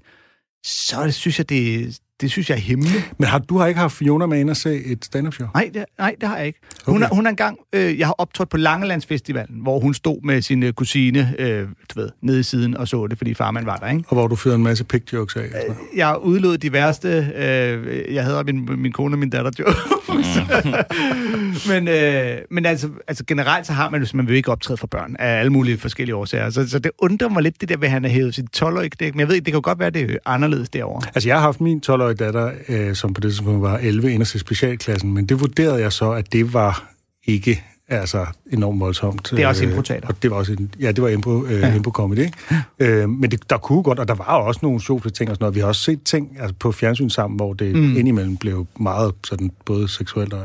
[0.63, 3.13] så synes jeg, det, det synes jeg er himmeligt.
[3.17, 5.47] Men har, du har ikke haft Fiona med ind og se et stand-up show?
[5.53, 6.59] Nej, det, nej, det har jeg ikke.
[6.85, 7.05] Hun, Okay.
[7.05, 7.15] okay.
[7.15, 10.73] hun er engang, øh, jeg har optrådt på Langelandsfestivalen, hvor hun stod med sin øh,
[10.73, 14.03] kusine, øh, du ved, nede i siden og så det, fordi farmand var der, ikke?
[14.07, 15.41] Og hvor du fyrede en masse pig jokes af?
[15.51, 15.75] noget.
[15.95, 19.77] Jeg udlod de værste, øh, jeg havde min, min kone og min datter jokes.
[21.69, 24.87] men, øh, men altså, altså generelt så har man jo, man vil ikke optræde for
[24.87, 26.49] børn af alle mulige forskellige årsager.
[26.49, 28.89] Så, så det undrer mig lidt, det der ved, at han har hævet sit 12-årige
[28.89, 29.13] knæk.
[29.15, 31.01] Men jeg ved ikke, det kan godt være, det er anderledes derovre.
[31.15, 34.25] Altså, jeg har haft min 12-årige datter, øh, som på det tidspunkt var 11, ind
[34.25, 36.91] til specialklassen, men det vurderede jeg så, at det var
[37.27, 39.29] ikke altså enormt voldsomt.
[39.31, 40.07] Det er også Øh, improteater.
[40.07, 41.75] Og det var også en, ja, det var impro, øh, ja.
[41.75, 42.33] impro comedy, ikke?
[42.79, 45.43] Øh, men det, der kunne godt, og der var også nogle sjove ting og sådan
[45.43, 45.55] noget.
[45.55, 47.97] Vi har også set ting altså på fjernsyn sammen, hvor det mm.
[47.97, 50.43] indimellem blev meget sådan både seksuelt og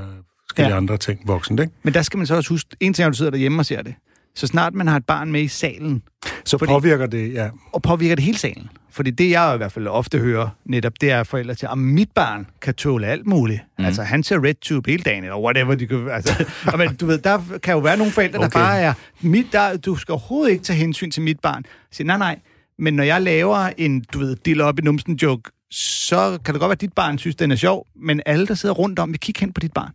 [0.49, 0.77] forskellige ja.
[0.77, 1.73] Andre ting voksent, ikke?
[1.83, 3.67] Men der skal man så også huske, en ting er, at du sidder derhjemme og
[3.67, 3.95] ser det.
[4.35, 6.03] Så snart man har et barn med i salen,
[6.45, 6.73] Så Fordi...
[6.73, 7.49] påvirker det, ja.
[7.73, 8.69] og påvirker det hele salen.
[8.97, 12.11] Fordi det, jeg i hvert fald ofte hører netop, det er forældre til, at mit
[12.15, 13.61] barn kan tåle alt muligt.
[13.79, 13.85] Mm.
[13.85, 15.75] Altså, han ser RedTube hele dagen, eller whatever.
[15.75, 16.45] De kan, altså,
[16.79, 18.49] men, du ved, der kan jo være nogle forældre, okay.
[18.49, 21.63] der bare er, mit, der, du skal overhovedet ikke tage hensyn til mit barn.
[21.65, 22.39] Jeg siger, nej, nej,
[22.79, 26.61] men når jeg laver en, du ved, dille op i numsen joke, så kan det
[26.61, 29.13] godt være, at dit barn synes, den er sjov, men alle, der sidder rundt om,
[29.13, 29.93] vil kigge hen på dit barn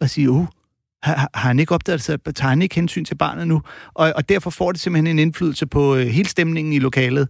[0.00, 0.46] og sige, uh,
[1.04, 3.62] har, har han ikke opdaget så tager han ikke hensyn til barnet nu?
[3.94, 7.28] Og, og derfor får det simpelthen en indflydelse på øh, hele stemningen i lokalet,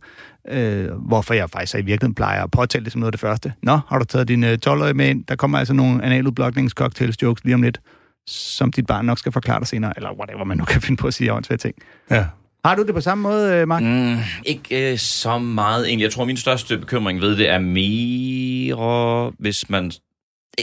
[0.48, 3.52] øh, hvorfor jeg faktisk i virkeligheden plejer at påtale det som noget af det første.
[3.62, 5.24] Nå, har du taget din øh, 12-årige med ind?
[5.24, 7.80] Der kommer altså nogle analudblokningscocktails-jokes lige om lidt,
[8.26, 11.06] som dit barn nok skal forklare dig senere, eller whatever man nu kan finde på
[11.06, 11.74] at sige åndsvære ting.
[12.10, 12.26] ja.
[12.64, 13.82] Har du det på samme måde, øh, Mark?
[13.82, 16.04] Mm, ikke øh, så meget egentlig.
[16.04, 19.92] Jeg tror, min største bekymring ved det er mere, hvis man...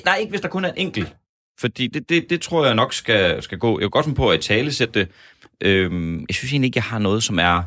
[0.06, 1.16] Nej, ikke hvis der kun er en enkelt.
[1.62, 3.80] Fordi det, det, det tror jeg nok skal, skal gå.
[3.80, 5.08] Jeg vil godt finde på at tale sætte det.
[5.62, 7.64] Øhm, jeg synes egentlig ikke, jeg har noget, som er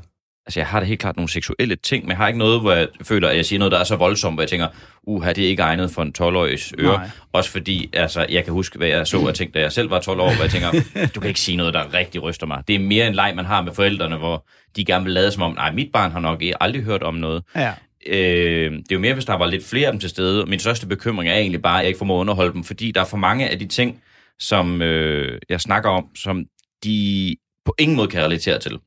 [0.47, 2.73] Altså, jeg har da helt klart nogle seksuelle ting, men jeg har ikke noget, hvor
[2.73, 4.69] jeg føler, at jeg siger noget, der er så voldsomt, hvor jeg tænker,
[5.03, 6.97] uha, det er ikke egnet for en 12-årigs øre.
[6.97, 7.11] Nej.
[7.33, 10.01] Også fordi, altså, jeg kan huske, hvad jeg så og tænkte, da jeg selv var
[10.01, 10.71] 12 år, hvor jeg tænker,
[11.15, 12.63] du kan ikke sige noget, der rigtig ryster mig.
[12.69, 15.43] Det er mere en leg, man har med forældrene, hvor de gerne vil lade som
[15.43, 17.43] om, nej, mit barn har nok aldrig hørt om noget.
[17.57, 17.73] Ja.
[18.07, 20.47] Øh, det er jo mere, hvis der var lidt flere af dem til stede.
[20.47, 23.01] Min største bekymring er egentlig bare, at jeg ikke formår at underholde dem, fordi der
[23.01, 24.01] er for mange af de ting,
[24.39, 26.45] som øh, jeg snakker om, som
[26.85, 28.79] de på ingen måde kan relatere til.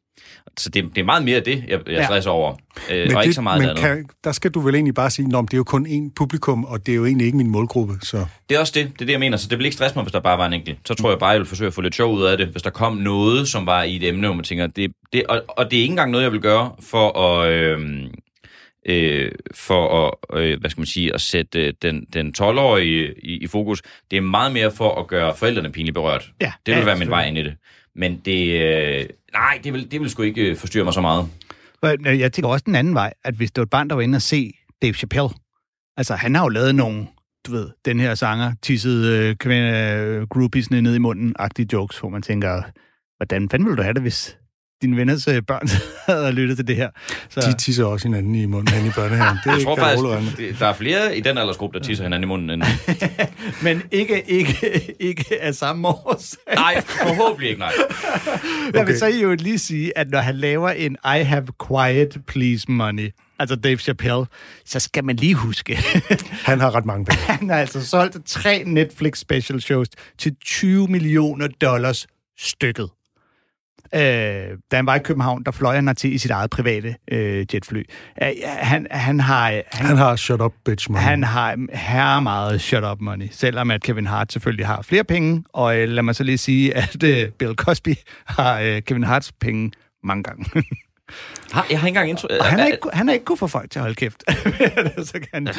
[0.60, 2.56] Så det, det er meget mere det, jeg, jeg stresser over,
[2.92, 3.84] øh, og ikke så meget men andet.
[3.84, 6.66] kan, der skal du vel egentlig bare sige, at det er jo kun én publikum,
[6.66, 7.94] og det er jo egentlig ikke min målgruppe.
[8.02, 9.38] Så Det er også det, det er det, jeg mener.
[9.38, 10.80] Så det vil ikke stresse mig, hvis der bare var en enkelt.
[10.86, 12.62] Så tror jeg bare, jeg vil forsøge at få lidt sjov ud af det, hvis
[12.62, 15.72] der kom noget, som var i et emne, hvor man tænker, det, det, og, og
[15.72, 17.52] det er ikke engang noget, jeg vil gøre for at...
[17.52, 17.80] Øh,
[18.88, 23.38] øh, for at, øh, hvad skal man sige, at sætte øh, den, den 12-årige i,
[23.38, 23.82] i fokus.
[24.12, 26.32] Det er meget mere for at gøre forældrene pinligt berørt.
[26.42, 27.56] Ja, det vil ja, være min vej ind i det.
[27.96, 31.30] Men det, øh, nej, det vil, det vil sgu ikke øh, forstyrre mig så meget.
[31.86, 34.02] Øh, jeg tænker også den anden vej, at hvis det var et barn, der var
[34.02, 35.30] inde og se Dave Chappelle,
[35.98, 37.08] altså han har jo lavet nogle,
[37.48, 42.10] du ved, den her sanger, tissede øh, kvinde, øh, groupiesne ned i munden-agtige jokes, hvor
[42.10, 42.62] man tænker,
[43.18, 44.38] hvordan fanden ville du have det, hvis
[44.82, 45.68] dine venners øh, børn
[46.16, 46.90] havde lyttet til det her?
[47.30, 49.38] Så, de tisser også hinanden i munden hen i børnehaven.
[49.44, 52.28] Det Jeg tror faktisk, det, der er flere i den aldersgruppe, der tisser hinanden i
[52.28, 52.50] munden.
[52.50, 52.64] End...
[53.64, 56.40] men ikke, ikke, ikke af samme årsag.
[56.56, 57.72] Nej, forhåbentlig ikke, nej.
[58.74, 62.72] Jeg vil så jo lige sige, at når han laver en I have quiet please
[62.72, 63.10] money,
[63.40, 64.26] altså Dave Chappelle,
[64.66, 65.76] så skal man lige huske,
[66.46, 67.22] Han har ret mange penge.
[67.24, 69.88] han har altså solgt tre Netflix special shows
[70.18, 72.08] til 20 millioner dollars
[72.40, 72.90] stykket.
[73.96, 74.02] Øh,
[74.72, 77.84] da han var i København, der fløj han til i sit eget private øh, jetfly.
[78.24, 79.50] Øh, han, han har...
[79.50, 81.02] Han, Han har shut up bitch money.
[81.04, 85.44] han har her meget shut up money, selvom at Kevin Hart selvfølgelig har flere penge,
[85.54, 87.94] og øh, lad mig så lige sige, at øh, Bill Cosby
[88.26, 89.72] har øh, Kevin Harts penge
[90.04, 90.46] mange gange.
[91.52, 92.32] Har, jeg har ikke engang indtryk...
[92.40, 94.24] og han er ikke, han er ikke kunne få folk til at holde kæft.
[95.10, 95.54] så kan der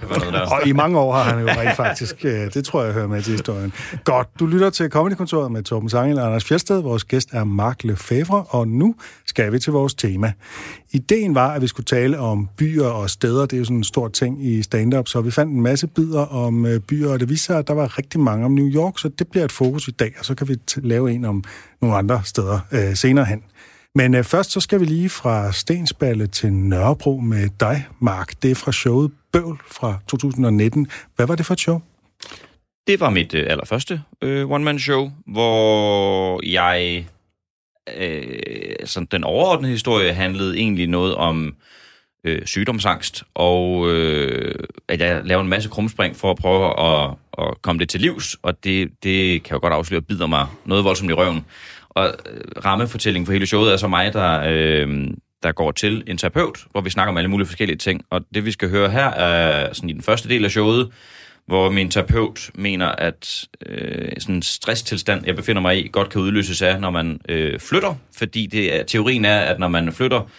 [0.00, 0.40] kan være noget der.
[0.40, 3.22] Og i mange år har han jo rent faktisk, øh, det tror jeg hører med
[3.22, 3.72] til historien.
[4.04, 6.82] Godt, du lytter til Comedykontoret med Torben Sangel og Anders Fjersted.
[6.82, 8.94] Vores gæst er Mark Lefebvre, og nu
[9.26, 10.32] skal vi til vores tema.
[10.92, 13.40] Ideen var, at vi skulle tale om byer og steder.
[13.40, 16.26] Det er jo sådan en stor ting i stand-up, så vi fandt en masse bidder
[16.26, 18.98] om øh, byer, og det viste sig, at der var rigtig mange om New York,
[18.98, 21.44] så det bliver et fokus i dag, og så kan vi lave en om
[21.80, 23.42] nogle andre steder øh, senere hen.
[23.94, 28.42] Men øh, først så skal vi lige fra Stensballe til Nørrebro med dig, Mark.
[28.42, 30.86] Det er fra showet Bøvl fra 2019.
[31.16, 31.80] Hvad var det for et show?
[32.86, 37.06] Det var mit øh, allerførste øh, one-man-show, hvor jeg...
[37.96, 41.54] Øh, sådan, den overordnede historie handlede egentlig noget om
[42.24, 44.54] øh, sygdomsangst, og øh,
[44.88, 48.36] at jeg laver en masse krumspring for at prøve at, at komme det til livs,
[48.42, 51.44] og det, det kan jo godt afsløre, bider mig noget voldsomt i røven.
[51.94, 55.10] Og øh, rammefortællingen for hele showet er så mig, der, øh,
[55.42, 58.02] der går til en terapeut, hvor vi snakker om alle mulige forskellige ting.
[58.10, 60.90] Og det, vi skal høre her, er sådan i den første del af showet,
[61.46, 66.20] hvor min terapeut mener, at øh, sådan en stresstilstand, jeg befinder mig i, godt kan
[66.20, 67.94] udløses af, når man øh, flytter.
[68.16, 70.30] Fordi det er, teorien er, at når man flytter,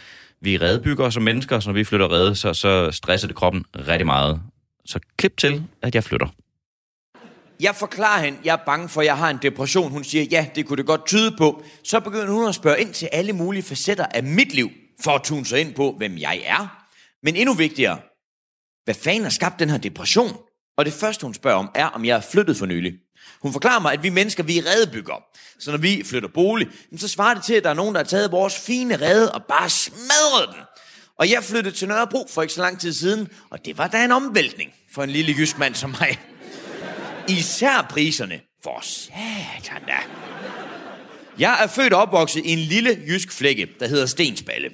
[0.41, 4.06] vi redbygger som mennesker, så når vi flytter rede, så, så stresser det kroppen rigtig
[4.06, 4.41] meget.
[4.86, 6.28] Så klip til, at jeg flytter.
[7.60, 9.91] Jeg forklarer hende, jeg er bange for, at jeg har en depression.
[9.91, 11.63] Hun siger, ja, det kunne det godt tyde på.
[11.84, 14.70] Så begynder hun at spørge ind til alle mulige facetter af mit liv,
[15.04, 16.88] for at tune sig ind på, hvem jeg er.
[17.24, 18.00] Men endnu vigtigere,
[18.84, 20.38] hvad fanden har skabt den her depression?
[20.78, 22.94] Og det første, hun spørger om, er, om jeg er flyttet for nylig.
[23.41, 25.22] Hun forklarer mig, at vi mennesker, vi er redebyggere.
[25.60, 28.06] Så når vi flytter bolig, så svarer det til, at der er nogen, der har
[28.06, 30.63] taget vores fine rede og bare smadret den.
[31.20, 34.06] Og jeg flyttede til Nørrebro for ikke så lang tid siden, og det var da
[34.06, 36.20] en omvæltning for en lille jysk mand som mig.
[37.30, 38.40] Især priserne.
[38.64, 39.98] For satan da.
[41.40, 44.70] Jeg er født og opvokset i en lille jysk flække, der hedder Stensballe.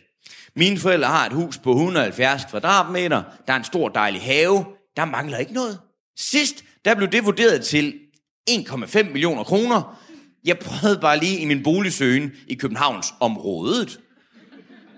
[0.55, 3.23] Mine forældre har et hus på 170 kvadratmeter.
[3.47, 4.65] Der er en stor dejlig have.
[4.97, 5.79] Der mangler ikke noget.
[6.19, 7.93] Sidst, der blev det vurderet til
[8.49, 10.01] 1,5 millioner kroner.
[10.45, 13.99] Jeg prøvede bare lige i min boligsøgen i Københavns området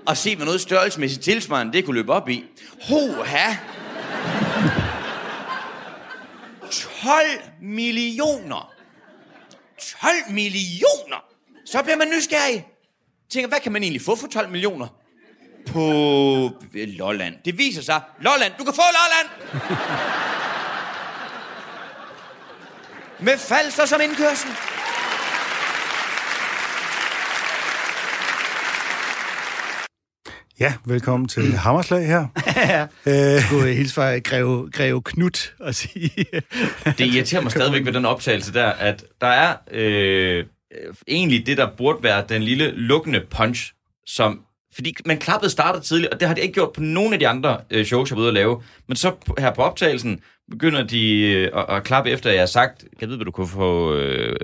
[0.06, 2.44] og se, hvad noget størrelsesmæssigt tilsvarende det kunne løbe op i.
[2.82, 3.54] Hoha!
[7.04, 7.26] 12
[7.62, 8.74] millioner.
[10.02, 11.26] 12 millioner!
[11.66, 12.68] Så bliver man nysgerrig.
[13.30, 14.88] Tænker, hvad kan man egentlig få for 12 millioner?
[15.68, 15.80] På
[16.74, 17.36] Lolland.
[17.46, 18.02] Det viser sig.
[18.20, 19.30] Lolland, du kan få Lolland!
[23.20, 24.50] Med falser som indkørsel.
[30.64, 32.28] Ja, velkommen til Hammerslag her.
[33.06, 36.10] Jeg skulle hilse fra Greve, Greve Knut og sige...
[36.98, 40.46] Det irriterer mig stadigvæk ved den optagelse der, at der er øh,
[41.08, 43.74] egentlig det, der burde være den lille lukkende punch,
[44.06, 44.42] som
[44.76, 47.28] Fordi man klappede startet tidligt, og det har de ikke gjort på nogen af de
[47.28, 48.62] andre øh, shows, jeg var ude at lave.
[48.88, 50.20] Men så her på optagelsen
[50.52, 53.26] begynder de øh, at, at klappe efter, at jeg har sagt, kan jeg vide, hvad
[53.26, 54.36] du kunne få øh,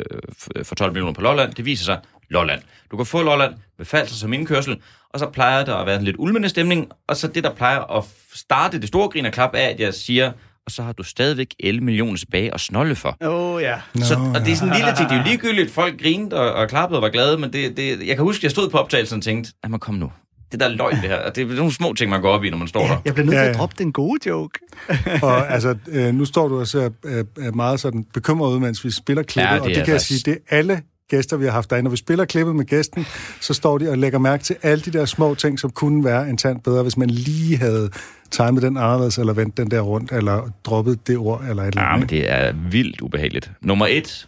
[0.63, 1.53] for 12 millioner på Lolland?
[1.53, 2.62] Det viser sig, Lolland.
[2.91, 4.82] Du kan få Lolland med falser som indkørsel,
[5.13, 7.98] og så plejer der at være en lidt ulmende stemning, og så det, der plejer
[7.98, 10.32] at starte det store grin og klap af, at jeg siger,
[10.65, 13.17] og så har du stadigvæk 11 millioner tilbage at snolde for.
[13.22, 13.76] Åh, oh, ja.
[13.95, 15.10] Så, og det er sådan en lille ting.
[15.10, 15.72] Det er jo ligegyldigt.
[15.72, 18.43] Folk grinede og, og klappede og var glade, men det, det, jeg kan huske, at
[18.43, 20.12] jeg stod på optagelsen og tænkte, jamen kom nu.
[20.52, 21.15] Det der er løgn, det her.
[21.15, 22.98] Og det er nogle små ting, man går op i, når man står der.
[23.06, 23.52] Jeg bliver nødt Ja, til ja.
[23.52, 24.60] at droppe den gode joke.
[25.24, 28.86] Og altså, øh, nu står du og ser øh, er meget sådan bekymret ud, mens
[28.86, 31.38] vi spiller klippet, Ja, ja, det og det kan jeg sige, det er alle gæster,
[31.38, 31.84] vi har haft derinde.
[31.84, 33.06] Når vi spiller klippet med gæsten,
[33.41, 36.30] så står de og lægger mærke til alle de der små ting, som kunne være
[36.30, 37.89] en tand bedre, hvis man lige havde
[38.32, 41.82] timet den anderledes, eller vendt den der rundt, eller droppet det ord, eller et eller
[41.82, 42.00] Ja, andet.
[42.00, 43.52] men det er vildt ubehageligt.
[43.62, 44.28] Nummer et,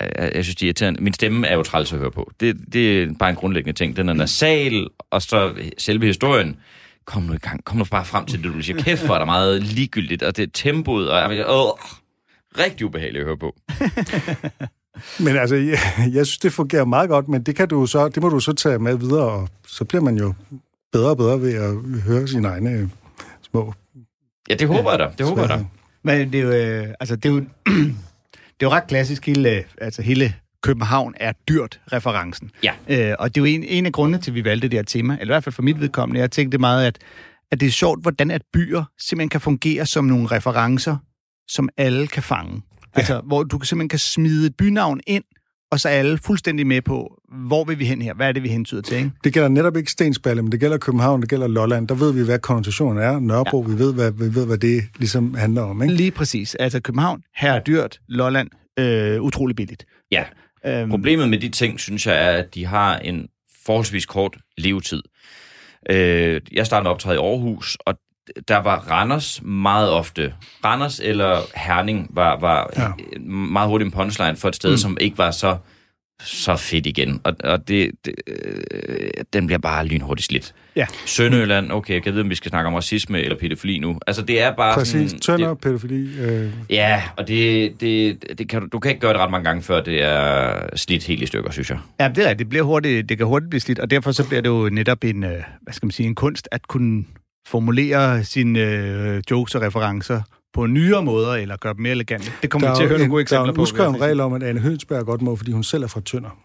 [0.00, 1.02] jeg, jeg synes, det er irriterende.
[1.02, 2.30] Min stemme er jo træls at høre på.
[2.40, 3.96] Det, det er bare en grundlæggende ting.
[3.96, 6.56] Den er nasal, og så selve historien.
[7.04, 7.64] Kom nu i gang.
[7.64, 8.82] Kom nu bare frem til det, du siger.
[8.82, 11.70] Kæft, hvor er der meget ligegyldigt, og det er tempoet, og jeg, åh,
[12.58, 13.54] rigtig ubehageligt at høre på.
[15.20, 15.78] Men altså, jeg,
[16.12, 18.52] jeg synes, det fungerer meget godt, men det, kan du så, det må du så
[18.52, 20.34] tage med videre, og så bliver man jo
[20.92, 22.88] bedre og bedre ved at høre sine egne øh,
[23.42, 23.74] små...
[24.50, 25.08] Ja, det håber jeg da.
[25.18, 25.64] Det håber jeg da.
[26.02, 27.38] Men det er jo, øh, altså, det er jo,
[28.60, 32.50] det er jo ret klassisk, hele, altså hele København er dyrt referencen.
[32.62, 32.72] Ja.
[32.88, 34.84] Øh, og det er jo en, en af grundene til, at vi valgte det her
[34.84, 36.20] tema, eller i hvert fald for mit vedkommende.
[36.20, 36.98] Jeg tænkte meget, at,
[37.50, 40.96] at det er sjovt, hvordan at byer simpelthen kan fungere som nogle referencer,
[41.48, 42.62] som alle kan fange.
[42.96, 43.00] Ja.
[43.00, 45.24] Altså, hvor du simpelthen kan smide et bynavn ind,
[45.70, 48.14] og så er alle fuldstændig med på, hvor vil vi hen her?
[48.14, 48.96] Hvad er det, vi hentyder til?
[48.96, 49.10] Ikke?
[49.24, 51.88] Det gælder netop ikke Stensballe, men det gælder København, det gælder Lolland.
[51.88, 53.18] Der ved vi, hvad konnotationen er.
[53.18, 53.74] Nørrebro, ja.
[53.74, 55.82] vi, ved, hvad, vi ved, hvad det ligesom handler om.
[55.82, 55.94] Ikke?
[55.94, 56.54] Lige præcis.
[56.54, 59.84] Altså København, her er dyrt, Lolland, øh, utrolig billigt.
[60.10, 60.24] Ja.
[60.66, 63.28] Øhm, Problemet med de ting, synes jeg, er, at de har en
[63.66, 65.02] forholdsvis kort levetid.
[65.90, 67.94] Øh, jeg startede optræde i Aarhus, og
[68.48, 70.34] der var Randers meget ofte.
[70.64, 72.88] Randers eller Herning var, var Ja.
[73.28, 74.76] meget hurtigt en punchline for et sted, mm.
[74.76, 75.56] som ikke var så,
[76.22, 77.20] så fedt igen.
[77.24, 80.54] Og, og det, det, øh, den bliver bare lynhurtigt slidt.
[80.76, 80.86] Ja.
[81.06, 83.98] Sønderjylland, okay, jeg kan vide, om vi skal snakke om racisme eller pædofili nu.
[84.06, 85.10] Altså, det er bare Præcis.
[85.10, 85.20] sådan...
[85.20, 86.20] Tønder, det, pædofili.
[86.20, 89.44] Øh, Ja, og det, det, det kan, du- du kan ikke gøre det ret mange
[89.44, 91.78] gange, før det er slidt helt i stykker, synes jeg.
[92.00, 92.34] Ja, det er.
[92.34, 95.04] Det, bliver hurtigt, det kan hurtigt blive slidt, og derfor så bliver det jo netop
[95.04, 97.04] en, øh, hvad skal man sige, en kunst at kunne
[97.46, 100.22] formulere sine øh, jokes og referencer
[100.54, 102.32] på nyere måder, eller gøre dem mere elegante.
[102.42, 103.62] Det kommer vi til at høre nogle gode der er eksempler en på.
[103.62, 106.38] uskreven regel om, at Anne Hønsberg godt må, fordi hun selv er fra Tønder.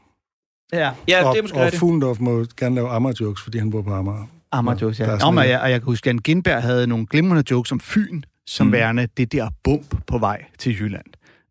[0.73, 1.73] Ja, Ja, og, det er måske og.
[1.73, 4.27] Fuglendorf må gerne lave Amager-jokes, fordi han bor på Amager.
[4.51, 5.19] Amager jokes, Der er ja.
[5.19, 7.43] sådan Nå, men en- jeg, og jeg kan huske, at Jan Gindberg havde nogle glimrende
[7.51, 8.73] jokes om Fyn, som mm.
[8.73, 11.05] værende det der bump på vej til Jylland.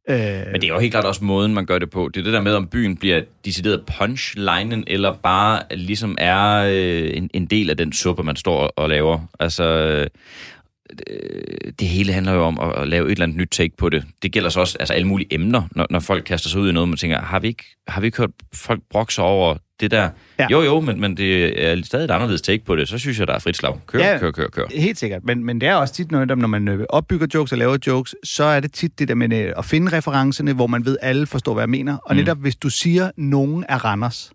[0.08, 0.16] Øh,
[0.52, 2.10] Men det er jo helt klart også måden, man gør det på.
[2.14, 7.10] Det er det der med, om byen bliver decideret punchlinen, eller bare ligesom er øh,
[7.16, 9.18] en, en del af den suppe, man står og laver.
[9.40, 10.06] Altså, øh,
[11.80, 14.04] det hele handler jo om at, at lave et eller andet nyt take på det.
[14.22, 16.72] Det gælder så også altså alle mulige emner, når, når folk kaster sig ud i
[16.72, 19.90] noget, man tænker, har vi ikke, har vi ikke hørt folk brokke sig over det
[19.90, 20.10] der?
[20.38, 20.46] Ja.
[20.50, 22.88] Jo, jo, men, men det er stadig et anderledes take på det.
[22.88, 23.78] Så synes jeg, der er frit slag.
[23.86, 24.18] Kør, Ja.
[24.18, 24.64] kør, kør, kør.
[24.70, 27.58] Helt sikkert, men, men det er også tit noget, når man øh, opbygger jokes og
[27.58, 30.84] laver jokes, så er det tit det der med øh, at finde referencerne, hvor man
[30.84, 31.96] ved, at alle forstår, hvad jeg mener.
[31.96, 32.16] Og Mm.
[32.16, 34.30] netop hvis du siger, nogen er Randers.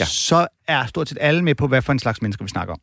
[0.00, 0.04] Ja.
[0.04, 2.80] så er stort set alle med på, hvad for en slags mennesker vi snakker om.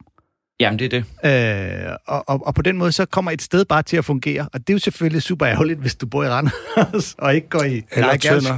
[0.60, 1.86] Jamen, det er det.
[1.88, 4.50] Øh, og, og, og på den måde, så kommer et sted bare til at fungere.
[4.54, 7.64] Og det er jo selvfølgelig super ærgerligt, hvis du bor i Randers, og ikke går
[7.64, 8.58] i Eller Tønder.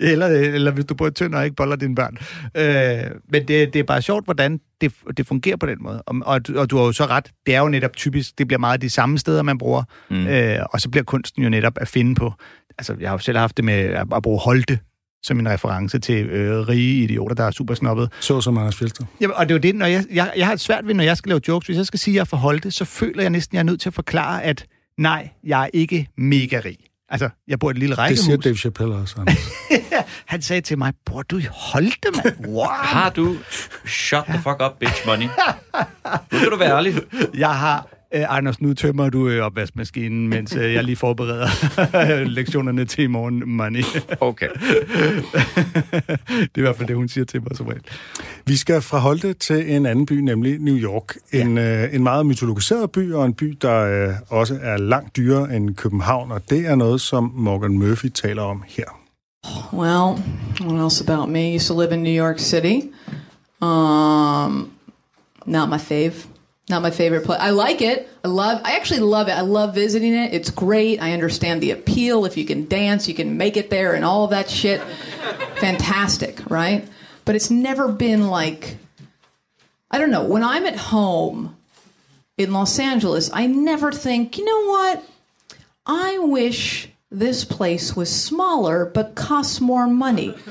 [0.00, 2.16] Eller, eller hvis du bor i Tønder og ikke boller dine børn.
[2.54, 6.02] Øh, men det, det er bare sjovt, hvordan det, det fungerer på den måde.
[6.02, 7.30] Og, og, du- og du har jo så ret.
[7.46, 9.82] Det er jo netop typisk, det bliver meget de samme steder, man bruger.
[10.10, 10.26] Mm.
[10.26, 12.32] Øh, og så bliver kunsten jo netop at finde på...
[12.78, 14.78] Altså, jeg har jo selv haft det med at, at bruge Holte
[15.24, 18.12] som en reference til øh, rige idioter, der er super snobbet.
[18.20, 19.06] Så som Anders Fjeldsted.
[19.20, 21.04] Jamen, og det er jo det, når jeg, jeg, jeg har et svært ved, når
[21.04, 21.66] jeg skal lave jokes.
[21.66, 23.60] Hvis jeg skal sige, at jeg er for Holte, så føler jeg næsten, at jeg
[23.60, 24.66] er nødt til at forklare, at
[24.98, 26.76] nej, jeg er ikke mega rig.
[27.08, 28.44] Altså, jeg bor i et lille Det siger rækkehus.
[28.44, 29.38] Dave Chappelle også, Anders.
[30.32, 32.46] Han sagde til mig, bor du i Holte, mand?
[32.46, 32.64] Wow.
[32.94, 33.36] Har du
[33.86, 35.26] shut the fuck up, bitch money?
[36.32, 36.94] Nu skal du være ærlig.
[37.34, 37.86] Jeg har...
[38.14, 41.48] Øh, Anders, nu tømmer du øh, opvaskemaskinen, mens øh, jeg lige forbereder
[42.38, 43.84] lektionerne til i morgen, money.
[44.20, 44.48] Okay.
[44.58, 47.82] det er i hvert fald det, hun siger til mig som regel.
[48.46, 51.16] Vi skal fra Holte til en anden by, nemlig New York.
[51.32, 55.56] En, øh, en meget mytologiseret by, og en by, der øh, også er langt dyrere
[55.56, 58.84] end København, og det er noget, som Morgan Murphy taler om her.
[59.72, 60.22] Well,
[60.60, 61.52] what else about me?
[61.52, 62.80] I used to live in New York City.
[63.60, 64.70] Um,
[65.46, 66.33] not my fave.
[66.68, 67.40] Not my favorite place.
[67.40, 68.08] I like it.
[68.24, 68.60] I love.
[68.64, 69.32] I actually love it.
[69.32, 70.32] I love visiting it.
[70.32, 71.02] It's great.
[71.02, 72.24] I understand the appeal.
[72.24, 74.80] If you can dance, you can make it there, and all that shit.
[75.56, 76.88] Fantastic, right?
[77.26, 78.78] But it's never been like
[79.94, 80.24] I don't know.
[80.24, 81.56] When I'm at home
[82.36, 85.04] in Los Angeles, I never think, you know what?
[85.86, 90.34] I wish this place was smaller but costs more money.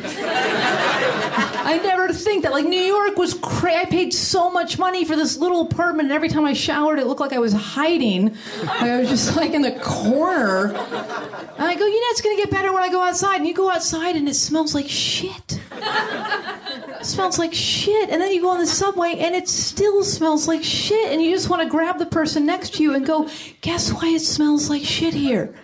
[1.66, 2.52] I never think that.
[2.52, 3.78] Like New York was crazy.
[3.78, 7.08] I paid so much money for this little apartment, and every time I showered, it
[7.08, 8.38] looked like I was hiding.
[8.62, 10.68] Like I was just like in the corner.
[10.68, 13.38] And I go, you know, it's gonna get better when I go outside.
[13.38, 15.60] And you go outside, and it smells like shit.
[15.72, 18.10] It smells like shit.
[18.10, 21.12] And then you go on the subway, and it still smells like shit.
[21.12, 23.28] And you just want to grab the person next to you and go,
[23.62, 25.56] guess why it smells like shit here?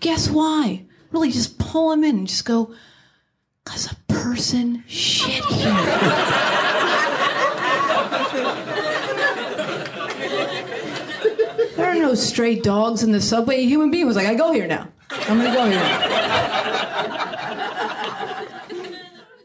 [0.00, 0.84] Guess why?
[1.12, 2.74] Really, just pull them in and just go.
[3.64, 5.72] Cause a person shit here.
[11.76, 13.56] there are no stray dogs in the subway.
[13.56, 14.86] A human being was like, I go here now.
[15.28, 16.00] I'm gonna go here now.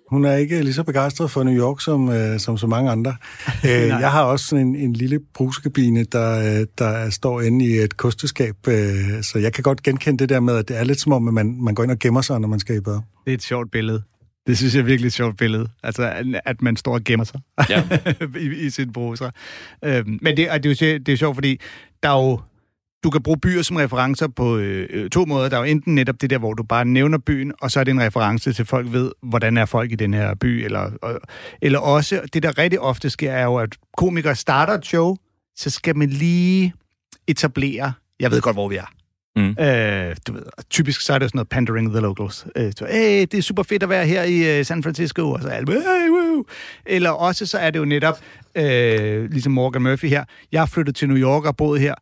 [0.09, 3.15] Hun er ikke lige så begejstret for New York som, øh, som så mange andre.
[3.65, 7.71] Øh, jeg har også sådan en, en lille brusekabine, der, øh, der står inde i
[7.71, 10.99] et kosteskab, øh, så jeg kan godt genkende det der med, at det er lidt
[10.99, 12.93] som om, at man, man går ind og gemmer sig, når man skal i bad.
[13.25, 14.03] Det er et sjovt billede.
[14.47, 15.67] Det synes jeg er virkelig et sjovt billede.
[15.83, 17.83] Altså, at- man står og gemmer sig Ja.
[18.39, 19.31] i, i sin bruser.
[19.85, 21.59] Øhm, men det, og det, er jo, det er jo sjovt, fordi
[22.03, 22.41] der er jo,
[23.03, 25.49] du kan bruge byer som referencer på øh, øh, to måder.
[25.49, 27.83] Der er jo enten netop det der, hvor du bare nævner byen, og så er
[27.83, 30.45] det en reference til, folk ved, hvordan er folk i den her by.
[30.65, 31.19] Eller, og,
[31.61, 35.15] eller også, det der rigtig ofte sker, er jo, at komikere starter et show,
[35.55, 36.73] så skal man lige
[37.27, 38.91] etablere, jeg ved godt, hvor vi er.
[39.35, 39.55] Mm.
[39.59, 42.47] Øh, du ved, typisk så er det jo sådan noget pandering the locals.
[42.55, 45.41] Øh, så, hey, det er super fedt at være her i øh, San Francisco, og
[45.41, 46.45] så hey, woo.
[46.85, 48.19] Eller også så er det jo netop,
[48.55, 51.95] øh, ligesom Morgan Murphy her, jeg er flyttet til New York og boet her,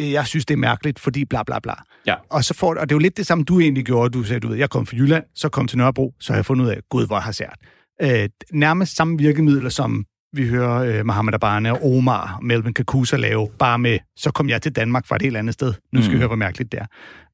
[0.00, 1.74] Øh, jeg synes, det er mærkeligt, fordi bla bla bla.
[2.06, 2.14] Ja.
[2.30, 4.10] Og, så får, og det er jo lidt det samme, du egentlig gjorde.
[4.10, 6.46] Du sagde, du ved, jeg kom fra Jylland, så kom til Nørrebro, så har jeg
[6.46, 7.58] fundet ud af, gud, hvor har sært.
[8.02, 10.04] Øh, nærmest samme virkemidler, som
[10.36, 14.48] vi hører øh, Mohammed Abane og Omar og Melvin Kakusa lave, bare med, så kom
[14.48, 15.74] jeg til Danmark fra et helt andet sted.
[15.92, 16.14] Nu skal mm.
[16.14, 16.18] Mm.
[16.18, 16.86] høre, hvor mærkeligt det er.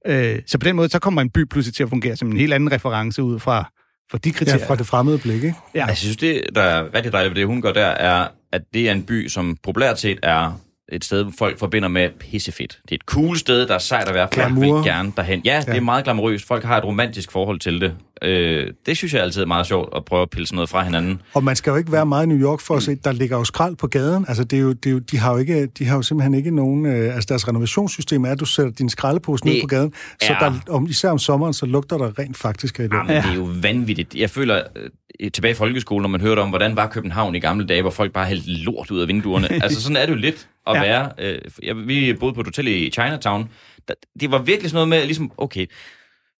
[0.06, 2.36] Øh, så på den måde, så kommer en by pludselig til at fungere som en
[2.36, 3.70] helt anden reference ud fra,
[4.10, 4.66] fra de Ja, kriterier.
[4.66, 5.54] fra det fremmede blik, ikke?
[5.74, 5.86] Ja.
[5.86, 8.88] Jeg synes, det, der er rigtig dejligt ved det, hun gør der, er, at det
[8.88, 10.60] er en by, som populært set er
[10.92, 12.78] et sted, folk forbinder med pissefedt.
[12.82, 14.28] Det er et cool sted, der er sejt at være.
[14.34, 15.42] Folk vil gerne derhen.
[15.44, 15.76] Ja, det Ja.
[15.76, 16.46] er meget glamourøst.
[16.46, 17.94] Folk har et romantisk forhold til det.
[18.22, 20.84] Øh, det synes jeg altid er meget sjovt at prøve at pille sådan noget fra
[20.84, 21.20] hinanden.
[21.34, 23.36] Og man skal jo ikke være meget i New York for at se, der ligger
[23.38, 24.24] jo skrald på gaden.
[24.28, 26.34] Altså, det er jo, det er jo, de, har jo ikke, de har jo simpelthen
[26.34, 26.86] ikke nogen...
[26.86, 29.92] Øh, altså, deres renovationssystem er, at du sætter din skraldepose ned Det på gaden.
[30.22, 32.96] Så er- der, om, især om sommeren, så lugter der rent faktisk af det.
[32.96, 34.14] Jamen, det er jo vanvittigt.
[34.14, 34.90] Jeg føler, øh,
[35.34, 38.12] tilbage i folkeskolen, når man hørte om, hvordan var København i gamle dage, hvor folk
[38.12, 39.48] bare hældte lort ud af vinduerne.
[39.64, 40.80] altså, sådan er det jo lidt at Ja.
[40.80, 41.12] være.
[41.18, 43.48] Øh, jeg, vi boede på et hotel i Chinatown.
[43.88, 45.66] Der, det var virkelig sådan noget med, ligesom, okay,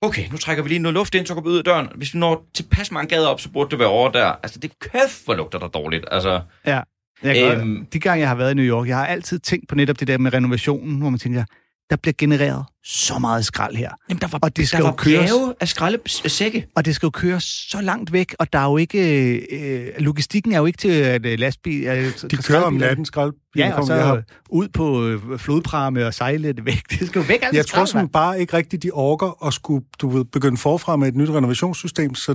[0.03, 1.89] okay, nu trækker vi lige noget luft ind, så går vi ud af døren.
[1.95, 4.27] Hvis vi når tilpas mange gader op, så burde det være over der.
[4.43, 6.05] Altså, det kæft, hvor lugter der dårligt.
[6.11, 6.81] Altså, Ja.
[7.23, 7.61] Jeg Øhm.
[7.61, 10.01] øhm, de gange, jeg har været i New York, jeg har altid tænkt på netop
[10.01, 11.45] det der med renovationen, hvor man tænker,
[11.91, 13.91] der bliver genereret så meget skrald her.
[14.09, 15.31] jamen, der var, Og det skal der jo var køres.
[15.61, 16.67] af skraldesække.
[16.77, 19.37] Og det skal jo køre så langt væk, og der er jo ikke...
[19.57, 21.85] Øh, logistikken er jo ikke til at øh, lastbil...
[21.85, 23.33] Øh, De kører om natten skrald.
[23.57, 26.83] Ja, og så har, ud på øh, flodpramme og sejle det væk.
[26.91, 29.85] Det skal jo væk alt jeg tror simpelthen bare ikke rigtigt, de orker at skulle
[29.99, 32.35] du ved, begynde forfra med et nyt renovationssystem, så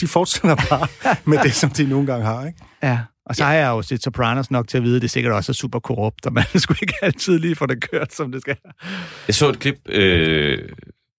[0.00, 0.86] de fortsætter bare
[1.30, 2.46] med det, som de nogle gange har.
[2.46, 2.58] Ikke?
[2.82, 5.32] Ja, og så har jeg jo set Sopranos nok til at vide, at det sikkert
[5.32, 8.40] også er super korrupt, og man skulle ikke altid lige få det kørt, som det
[8.40, 8.56] skal.
[9.26, 10.68] Jeg så et klip øh,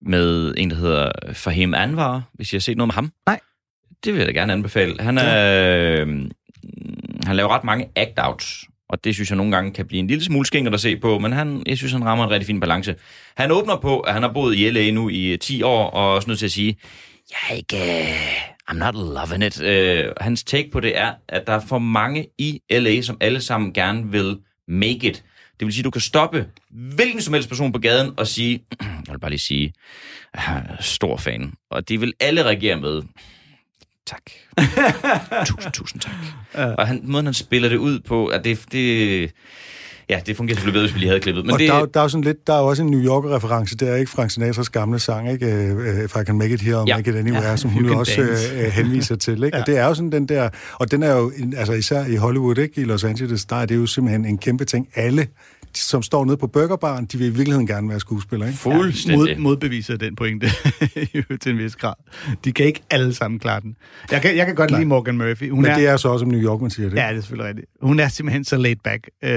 [0.01, 3.12] med en, der hedder Fahim Anwar, hvis jeg har set noget med ham.
[3.26, 3.39] Nej.
[4.03, 4.95] Det vil jeg da gerne anbefale.
[4.99, 6.08] Han, er, øh,
[7.26, 10.24] han laver ret mange act-outs, og det synes jeg nogle gange kan blive en lille
[10.24, 12.95] smule skængert at se på, men han, jeg synes, han rammer en rigtig fin balance.
[13.38, 16.12] Han åbner på, at han har boet i LA nu i øh, 10 år, og
[16.12, 16.78] er også nødt til at sige,
[17.32, 17.78] jeg er ikke...
[17.78, 19.61] øh, I'm not loving it.
[19.61, 23.41] Øh, hans take på det er, at der er for mange i LA, som alle
[23.41, 24.38] sammen gerne vil
[24.68, 25.24] make it.
[25.59, 28.63] Det vil sige, at du kan stoppe hvilken som helst person på gaden og sige,
[28.82, 29.74] jeg vil bare lige sige,
[30.80, 31.53] stor fan.
[31.70, 33.01] Og de vil alle reagere med,
[34.05, 34.22] tak.
[35.47, 36.13] tusind, tusind tak.
[36.78, 39.32] Og han, måden, han spiller det ud på, at det, det
[40.10, 41.45] ja, det fungerer selvfølgelig bedre, hvis vi lige havde klippet.
[41.45, 42.99] Men og det, der, er der er jo sådan lidt, der er også en New
[43.01, 45.45] Yorker-reference, det er ikke Frank Sinatras gamle sang, ikke?
[45.76, 46.97] Uh, If I Can Make It Here, Ja.
[46.97, 48.55] Make It Anywhere, Ja, som hun jo også Dance.
[48.68, 49.47] uh, henviser til, ikke?
[49.58, 49.62] Ja.
[49.62, 52.58] Og det er jo sådan den der, og den er jo, altså især i Hollywood,
[52.58, 52.82] ikke?
[52.82, 54.88] I Los Angeles, der er det jo simpelthen en kæmpe ting.
[54.95, 55.28] Alle,
[55.76, 58.59] som står nede på burgerbaren, de vil i virkeligheden gerne være skuespillere, ikke?
[58.59, 59.20] fuldstændig.
[59.20, 60.47] Mod, modbeviser den pointe
[61.41, 61.93] til en vis grad.
[62.45, 63.76] De kan ikke alle sammen klare den.
[64.11, 64.80] Jeg kan, jeg kan godt Nej.
[64.80, 65.49] lide Morgan Murphy.
[65.51, 66.97] Hun Men er, det er så også om New York, man siger det.
[66.97, 67.68] Ja, det er selvfølgelig rigtigt.
[67.82, 69.30] Hun er simpelthen så laid back, øh,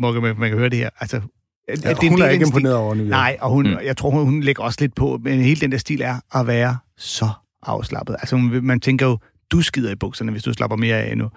[0.00, 0.38] Morgan Murphy.
[0.40, 0.90] Man kan høre det her.
[1.00, 1.20] Altså,
[1.68, 3.10] Ja, det hun del er ikke imponeret over New York.
[3.10, 3.76] Nej, og hun, Mm.
[3.84, 6.46] jeg tror, hun, hun lægger også lidt på, men hele den der stil er at
[6.46, 7.28] være så
[7.62, 8.16] afslappet.
[8.20, 9.18] Altså, hun, man tænker jo,
[9.52, 11.28] du skider i bukserne, hvis du slapper mere af nu.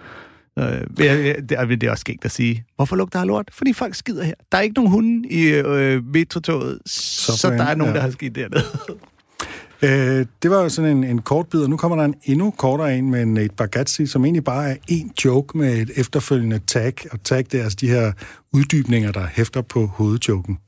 [0.58, 0.64] Øh,
[0.96, 2.64] det, er- det, er- også skægt at sige.
[2.76, 3.48] Hvorfor lugter der lort?
[3.52, 4.34] Fordi folk skider her.
[4.52, 7.98] Der er ikke nogen hunde i øh, metrotoget, så, så der er nogen, ja.
[7.98, 8.62] der har skidt dernede.
[9.82, 12.50] Øh, det var jo sådan en, en kort bid, og nu kommer der en endnu
[12.50, 16.94] kortere en med Nate Bargatze, som egentlig bare er en joke med et efterfølgende tag.
[17.12, 18.12] Og tag, det er altså de her
[18.52, 20.58] uddybninger, der hæfter på hovedjoken.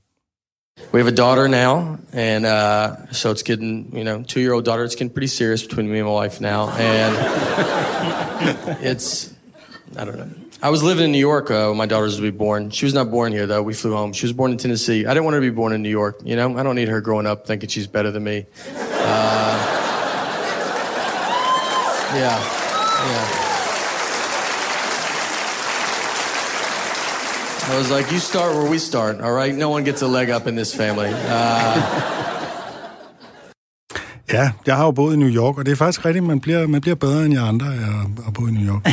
[0.95, 4.84] We have a daughter now, and uh, so it's getting, you know, two-year-old daughter.
[4.84, 7.14] It's getting pretty serious between me and my wife now, and
[8.93, 9.32] it's,
[9.97, 10.28] I don't know.
[10.61, 12.70] I was living in New York uh, when my daughter was to be born.
[12.70, 13.62] She was not born here though.
[13.62, 14.12] We flew home.
[14.12, 15.07] She was born in Tennessee.
[15.07, 16.20] I didn't want her to be born in New York.
[16.24, 18.47] You know, I don't need her growing up thinking she's better than me.
[18.74, 19.74] Uh,
[22.14, 22.39] yeah,
[23.07, 23.45] yeah.
[27.70, 29.55] I was like, you start where we start, all right?
[29.55, 31.11] No one gets a leg up in this family.
[31.12, 32.18] Uh,
[34.33, 36.66] Ja, jeg har jo boet i New York, og det er faktisk rigtigt, man bliver,
[36.66, 38.87] man bliver bedre end jeg andre af at bo i New York.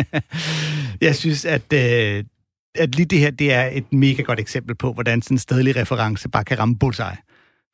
[1.00, 2.24] Jeg synes, at, øh,
[2.74, 5.76] at lige det her, det er et mega godt eksempel på, hvordan sådan en stedlig
[5.76, 7.16] reference bare kan ramme bullseye.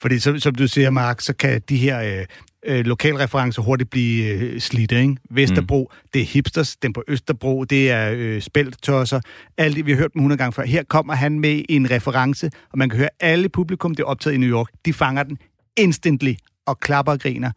[0.03, 2.25] Fordi som, som du siger, Mark, så kan de her øh,
[2.67, 5.17] øh, lokalreferencer hurtigt blive øh, slidte, ikke?
[5.31, 6.09] Vesterbro, mm.
[6.14, 9.21] det er hipsters, den på Østerbro, det er øh, spælttosser,
[9.59, 10.64] alt det, vi har hørt dem 100 gange før.
[10.64, 14.35] Her kommer han med en reference, og man kan høre alle publikum, det er optaget
[14.35, 15.39] i New York, de fanger den
[15.77, 16.35] instantly
[16.67, 17.51] og klapper og griner.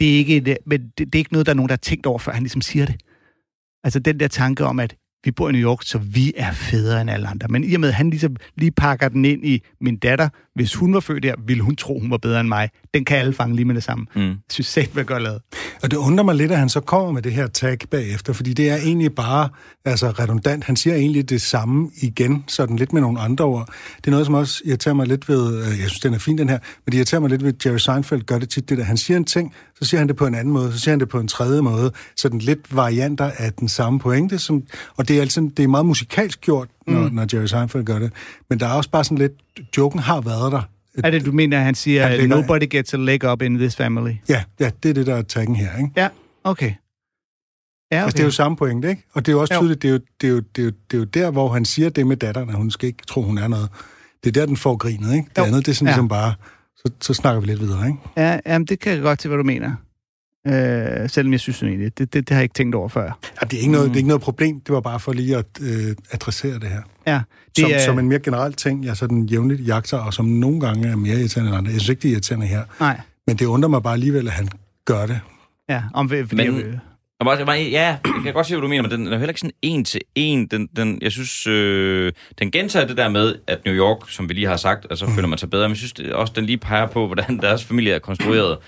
[0.00, 1.76] Det er ikke, et, men det, det er ikke noget, der er nogen, der har
[1.76, 2.96] tænkt over, før han ligesom siger det.
[3.84, 7.00] Altså den der tanke om, at vi bor i New York, så vi er federe
[7.00, 7.48] end alle andre.
[7.48, 10.74] Men i og med, at han ligesom lige pakker den ind i min datter, hvis
[10.74, 12.70] hun var født der, ville hun tro, hun var bedre end mig.
[12.94, 14.06] Den kan alle fange lige med det samme.
[14.14, 14.22] Mm.
[14.22, 15.40] Jeg synes sæt, hvad godt lavet.
[15.82, 18.52] Og det undrer mig lidt, at han så kommer med det her tag bagefter, fordi
[18.52, 19.48] det er egentlig bare
[19.84, 20.64] altså, redundant.
[20.64, 23.68] Han siger egentlig det samme igen, sådan lidt med nogle andre ord.
[23.96, 26.38] Det er noget, som også irriterer mig lidt ved, øh, jeg synes, den er fin,
[26.38, 28.78] den her, men det irriterer mig lidt ved, at Jerry Seinfeld gør det tit, det
[28.78, 28.84] der.
[28.84, 31.00] Han siger en ting, så siger han det på en anden måde, så siger han
[31.00, 31.92] det på en tredje måde.
[32.16, 34.62] Sådan lidt varianter af den samme pointe, som,
[34.96, 37.14] og det er, altså, det er meget musikalsk gjort, når, mm.
[37.14, 38.12] når Jerry Seinfeld gør det.
[38.50, 39.32] Men der er også bare sådan lidt,
[39.76, 40.62] joken har været der.
[41.04, 43.58] Er det, du mener, at han siger, Han lægger- nobody gets a leg up in
[43.58, 44.12] this family?
[44.28, 45.90] Ja, ja, det er det, der er taggen her, ikke?
[45.96, 46.08] Ja,
[46.44, 46.72] okay.
[47.92, 48.04] Ja, okay.
[48.04, 49.02] Altså, det er jo samme pointe, ikke?
[49.12, 49.60] Og det er jo også Jo.
[49.60, 51.48] tydeligt, det er jo, det, er jo, det, er jo, det er jo der, hvor
[51.48, 53.68] han siger det med datteren, at hun skal ikke tro, hun er noget.
[54.24, 55.28] Det er der, den får grinet, ikke?
[55.30, 55.44] Det Jo.
[55.44, 55.92] andet, det er sådan Ja.
[55.92, 56.34] ligesom bare,
[56.76, 57.98] så, så snakker vi lidt videre, ikke?
[58.16, 59.74] Ja, jamen, det kan jeg godt til, hvad du mener.
[60.46, 63.02] Øh, selvom jeg synes egentlig, det, det, det har jeg ikke tænkt over før.
[63.04, 65.36] Ja, det, er ikke noget, det er ikke noget problem, det var bare for lige
[65.36, 66.82] at øh, adressere det her.
[67.06, 70.14] Ja, Det det som, er, som en mere generel ting, jeg sådan jævnligt jagter, og
[70.14, 71.70] som nogle gange er mere irriterende end andre.
[71.72, 72.62] Jeg synes ikke, det er irriterende her.
[72.80, 74.48] Nej, Men det undrer mig bare alligevel, at han
[74.84, 75.20] gør det.
[75.68, 76.80] ja, om, fordi Men-
[77.24, 79.40] bare, ja, jeg kan godt se, hvad du mener, men den er jo heller ikke
[79.40, 80.46] sådan en til en.
[80.46, 84.34] Den, den, jeg synes, øh, den gentager det der med, at New York, som vi
[84.34, 86.58] lige har sagt, altså føler man sig bedre, men jeg synes det, også, den lige
[86.58, 88.58] peger på, hvordan deres familie er konstrueret.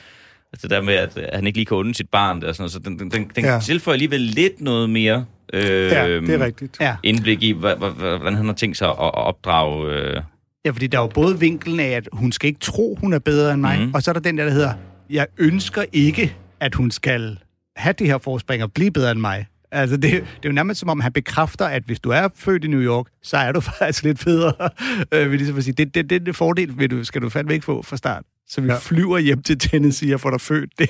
[0.55, 2.41] Altså det der med, at, han ikke lige kan unde sit barn.
[2.41, 2.73] Der, sådan, noget.
[2.73, 3.61] så den, den, den, den Ja.
[3.63, 6.77] tilføjer alligevel lidt noget mere øh, Ja, det er rigtigt.
[6.81, 6.97] ja.
[7.03, 9.93] indblik i, hvordan han har tænkt sig at, at opdrage...
[9.93, 10.23] Øh,
[10.65, 13.19] ja, fordi der er jo både vinklen af, at hun skal ikke tro, hun er
[13.19, 13.95] bedre end mig, mm.
[13.95, 14.73] og så er der den der, der hedder,
[15.11, 17.39] jeg ønsker ikke, at hun skal
[17.77, 19.47] have det her forspring og blive bedre end mig.
[19.73, 22.65] Altså, det, det er jo nærmest som om, han bekræfter, at hvis du er født
[22.65, 24.71] i New York, så er du faktisk lidt federe.
[25.13, 25.75] Øh, vil ligesom at sige.
[25.75, 28.23] Det, det, det, det fordel vil du, skal du fandme ikke få fra start.
[28.49, 28.79] Så vi Ja.
[28.79, 30.87] flyver hjem til Tennessee og får dig født der.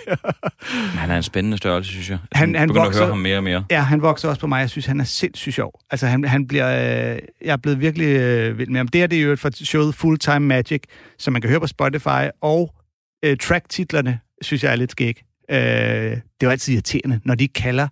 [0.91, 2.19] men han er en spændende størrelse, synes jeg.
[2.33, 3.65] Han- Han, han begynder vokser- at høre ham mere og mere.
[3.71, 4.61] Ja, han vokser også på mig.
[4.61, 5.81] Jeg synes, han er sindssygt sjov.
[5.91, 6.69] Altså, han, han bliver...
[7.13, 8.89] Øh, jeg er blevet virkelig øh, vild med ham.
[8.89, 10.83] Det her det er jo fra showet Full Time Magic,
[11.19, 12.75] som man kan høre på Spotify, og
[13.25, 15.23] øh, track-titlerne synes jeg er lidt skæg.
[15.51, 15.63] Øh, det
[16.17, 17.89] er jo altid irriterende, når de kalder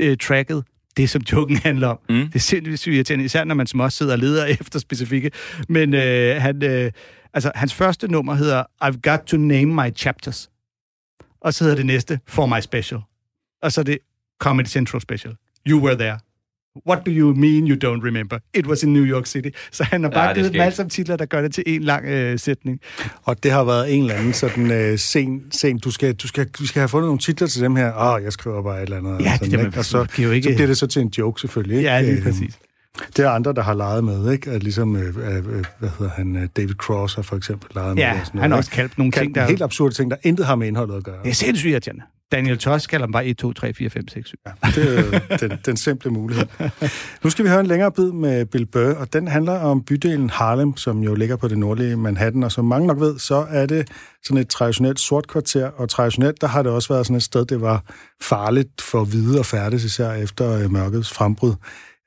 [0.00, 0.64] øh, tracket
[0.96, 1.98] det, som joken handler om.
[2.08, 2.14] Mm.
[2.14, 5.30] Det er sindssygt irriterende, især når man som også sidder og leder efter specifikke.
[5.68, 6.92] Men øh, han, øh,
[7.34, 10.50] altså, hans første nummer hedder I've Got to Name My Chapters.
[11.40, 13.00] Og så hedder det næste For My Special.
[13.62, 13.98] Og så er det
[14.40, 15.34] Comedy Central Special.
[15.68, 16.18] You were there.
[16.88, 18.38] What do you mean you don't remember?
[18.54, 19.48] It was in New York City.
[19.72, 21.54] Så han har Ja, bare det er givet dem alle sammen titler, der gør det
[21.54, 22.80] til en lang øh, sætning.
[23.22, 26.46] Og det har været en eller anden sådan øh, sen, sen du, skal, du, skal,
[26.48, 27.92] du skal have fundet nogle titler til dem her.
[27.94, 29.20] Åh, oh, jeg skriver bare et eller andet.
[29.24, 29.78] Ja, det sådan, med- ikke?
[29.78, 31.76] Og så, man jo ikke- så bliver det så til en joke selvfølgelig.
[31.76, 31.90] Ikke?
[31.90, 32.58] Ja, lige Øh, præcis.
[33.16, 34.50] Det er andre, der har leget med, ikke?
[34.50, 38.02] At ligesom, øh, øh, hvad hedder han, øh, David Cross har for eksempel leget med.
[38.02, 39.46] Ja, og sådan han har også kaldt nogle ting, der...
[39.46, 41.22] helt absurde ting, der intet har med indholdet at gøre.
[41.22, 42.02] Det er sindssygt irriterende.
[42.32, 44.36] Daniel Tosh kalder dem bare 1, 2, 3, 4, 5, 6, 7.
[44.46, 46.46] Ja, det er jo den, den simple mulighed.
[47.24, 50.30] Nu skal vi høre en længere bid med Bill Burr, og den handler om bydelen
[50.30, 53.66] Harlem, som jo ligger på det nordlige Manhattan, og som mange nok ved, så er
[53.66, 53.88] det
[54.24, 57.44] sådan et traditionelt sort kvarter, og traditionelt, der har det også været sådan et sted,
[57.44, 57.82] det var
[58.22, 61.54] farligt for hvide at færdes, især efter øh, mørkets frembrud.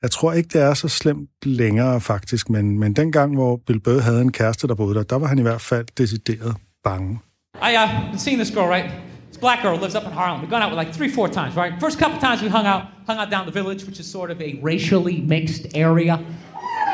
[0.02, 4.00] Jeg tror ikke, det er så slemt længere faktisk, men, men dengang, hvor Bill Burr
[4.00, 7.20] havde en kæreste, der boede der, der var han i hvert fald decideret bange.
[7.54, 8.90] I uh, been seeing this girl, right?
[9.30, 10.40] This black girl lives up in Harlem.
[10.40, 11.72] We've gone out with like three, four times, right?
[11.80, 14.40] First couple times we hung out, hung out down the village, which is sort of
[14.40, 16.14] a racially mixed area.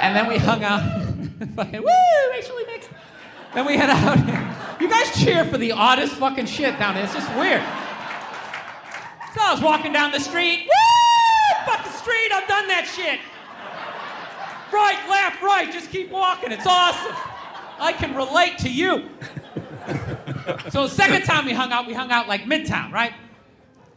[0.02, 0.82] And then we hung out,
[1.56, 2.90] fucking, woo, racially mixed.
[3.54, 4.18] Then we head out.
[4.80, 7.04] You guys cheer for the oddest fucking shit down there.
[7.04, 7.62] It's just weird.
[9.34, 10.58] So I was walking down the street.
[10.64, 11.03] Woo!
[11.66, 12.32] Fuck the street.
[12.32, 13.20] I've done that shit.
[14.72, 15.72] Right, left, right.
[15.72, 16.52] Just keep walking.
[16.52, 17.14] It's awesome.
[17.78, 19.08] I can relate to you.
[20.70, 23.12] so the second time we hung out, we hung out like Midtown, right?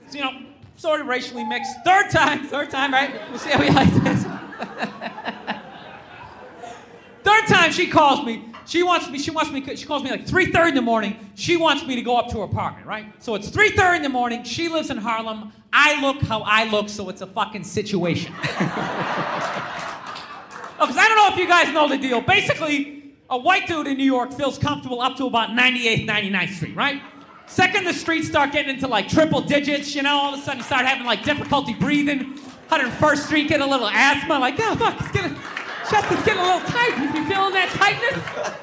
[0.09, 0.41] So, you know,
[0.75, 1.71] sort of racially mixed.
[1.83, 3.13] Third time, third time, right?
[3.29, 4.25] We'll see how we like this.
[7.23, 8.46] Third time she calls me.
[8.67, 9.17] She wants me.
[9.17, 9.63] She wants me.
[9.75, 11.17] She calls me like 3:30 in the morning.
[11.35, 13.05] She wants me to go up to her apartment, right?
[13.23, 14.43] So it's 3:30 in the morning.
[14.43, 15.53] She lives in Harlem.
[15.71, 18.33] I look how I look, so it's a fucking situation.
[20.79, 22.21] Oh, because I don't know if you guys know the deal.
[22.21, 26.75] Basically, a white dude in New York feels comfortable up to about 98th, 99th Street,
[26.75, 27.01] right?
[27.47, 30.59] Second the streets start getting into like triple digits, you know, all of a sudden
[30.59, 32.37] you start having like difficulty breathing.
[32.69, 35.35] 101st Street get a little asthma, like, yeah, fuck, it's getting,
[35.89, 36.97] chest is getting a little tight.
[36.97, 38.57] You feeling that tightness?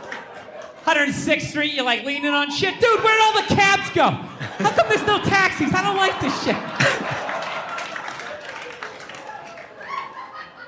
[0.84, 2.78] 106th Street, you're like leaning on shit.
[2.80, 4.10] Dude, where'd all the cabs go?
[4.10, 5.72] How come there's no taxis?
[5.72, 6.56] I don't like this shit.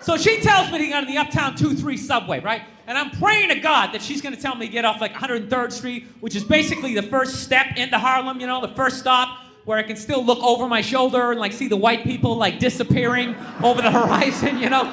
[0.01, 2.63] So she tells me to get on the Uptown 2-3 subway, right?
[2.87, 5.73] And I'm praying to God that she's gonna tell me to get off like 103rd
[5.73, 9.79] Street, which is basically the first step into Harlem, you know, the first stop where
[9.79, 13.35] I can still look over my shoulder and like see the white people like disappearing
[13.63, 14.85] over the horizon, you know?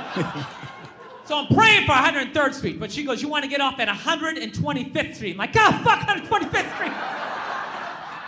[1.26, 5.15] So I'm praying for 103rd Street, but she goes, You wanna get off at 125th
[5.15, 5.32] Street?
[5.32, 6.93] I'm like, God, fuck 125th Street.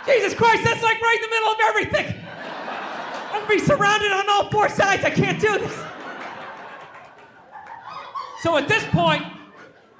[0.06, 2.22] Jesus Christ, that's like right in the middle of everything.
[3.32, 5.04] I'm gonna be surrounded on all four sides.
[5.04, 5.82] I can't do this.
[8.40, 9.24] So at this point,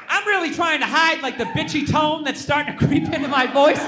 [0.08, 3.46] I'm really trying to hide like the bitchy tone that's starting to creep into my
[3.46, 3.80] voice.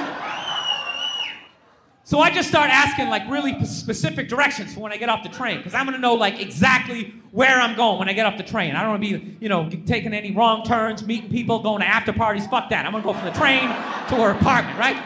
[2.09, 5.29] So I just start asking like really specific directions for when I get off the
[5.29, 8.43] train, because I'm gonna know like exactly where I'm going when I get off the
[8.43, 8.75] train.
[8.75, 12.15] I don't wanna be, you know, taking any wrong turns, meeting people, going to after
[12.15, 12.47] parties.
[12.47, 12.87] Fuck that.
[12.87, 14.97] I'm gonna go from the train to her apartment, right?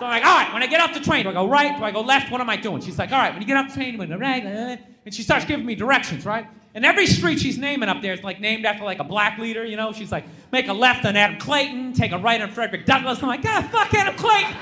[0.00, 1.78] So I'm like, all right, when I get off the train, do I go right?
[1.78, 2.32] Do I go left?
[2.32, 2.82] What am I doing?
[2.82, 4.44] She's like, all right, when you get off the train, you go right.
[4.44, 4.76] uh,"
[5.06, 6.48] And she starts giving me directions, right?
[6.74, 9.64] And every street she's naming up there is like named after like a black leader,
[9.64, 9.92] you know?
[9.92, 13.22] She's like, make a left on Adam Clayton, take a right on Frederick Douglass.
[13.22, 14.56] I'm like, God, fuck Adam Clayton.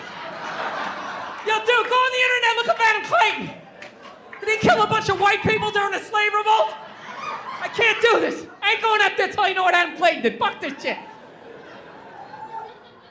[1.47, 3.63] Yo, dude, go on the internet, look up Adam Clayton.
[4.41, 6.75] Did he kill a bunch of white people during the slave revolt?
[7.61, 8.47] I can't do this.
[8.63, 10.39] I ain't going up there till you know what Adam Clayton did.
[10.39, 10.99] Fuck this shit.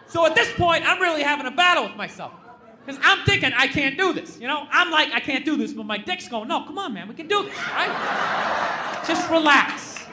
[0.07, 2.33] So at this point, I'm really having a battle with myself.
[2.85, 4.39] Because I'm thinking I can't do this.
[4.39, 6.93] You know, I'm like, I can't do this, but my dick's going, no, come on,
[6.93, 9.03] man, we can do this, right?
[9.07, 10.05] Just relax.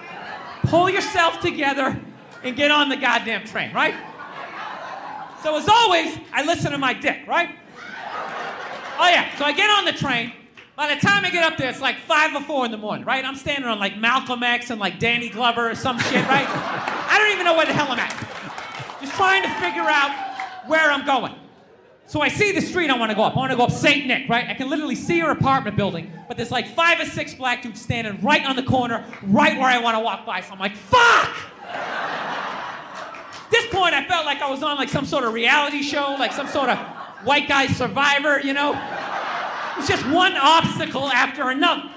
[0.64, 2.00] Pull yourself together
[2.42, 3.94] and get on the goddamn train, right?
[5.42, 7.50] So as always, I listen to my dick, right?
[8.98, 10.32] Oh yeah, so I get on the train.
[10.76, 13.04] By the time I get up there, it's like five or four in the morning,
[13.04, 13.24] right?
[13.24, 16.46] I'm standing on like Malcolm X and like Danny Glover or some shit, right?
[16.48, 18.10] I don't even know where the hell I'm at.
[19.00, 20.10] Just trying to figure out
[20.66, 21.34] where I'm going.
[22.06, 23.34] So I see the street I want to go up.
[23.34, 24.06] I want to go up St.
[24.06, 24.48] Nick, right?
[24.48, 27.80] I can literally see her apartment building, but there's like five or six black dudes
[27.80, 30.40] standing right on the corner, right where I want to walk by.
[30.40, 31.30] So I'm like, fuck!
[31.64, 36.16] At this point, I felt like I was on like some sort of reality show,
[36.18, 36.78] like some sort of
[37.24, 38.72] white guy survivor, you know?
[39.78, 41.90] It's just one obstacle after another.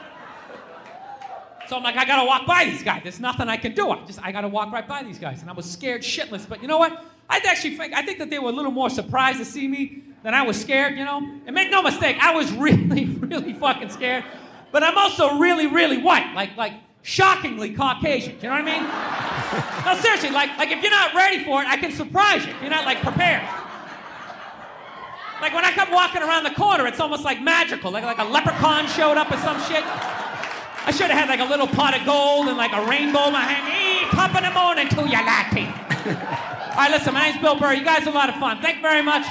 [1.67, 3.01] So I'm like, I gotta walk by these guys.
[3.03, 3.89] There's nothing I can do.
[3.89, 5.41] I just, I gotta walk right by these guys.
[5.41, 6.47] And I was scared shitless.
[6.47, 7.03] But you know what?
[7.29, 10.03] I actually think, I think that they were a little more surprised to see me
[10.21, 11.17] than I was scared, you know?
[11.45, 14.23] And make no mistake, I was really, really fucking scared.
[14.71, 16.33] But I'm also really, really white.
[16.35, 18.35] Like, like, shockingly Caucasian.
[18.41, 19.85] You know what I mean?
[19.85, 22.51] no, seriously, like, like if you're not ready for it, I can surprise you.
[22.51, 23.47] If you're not like prepared.
[25.41, 27.89] Like when I come walking around the corner, it's almost like magical.
[27.89, 29.83] Like, like a leprechaun showed up or some shit.
[30.85, 33.33] I should have had like a little pot of gold and like a rainbow in
[33.33, 33.65] my hand.
[33.65, 35.65] Hey, top of the morning to you, latte.
[36.75, 37.73] All right, listen, my name's Bill Burr.
[37.73, 38.61] You guys are a lot of fun.
[38.61, 39.25] Thank you very much.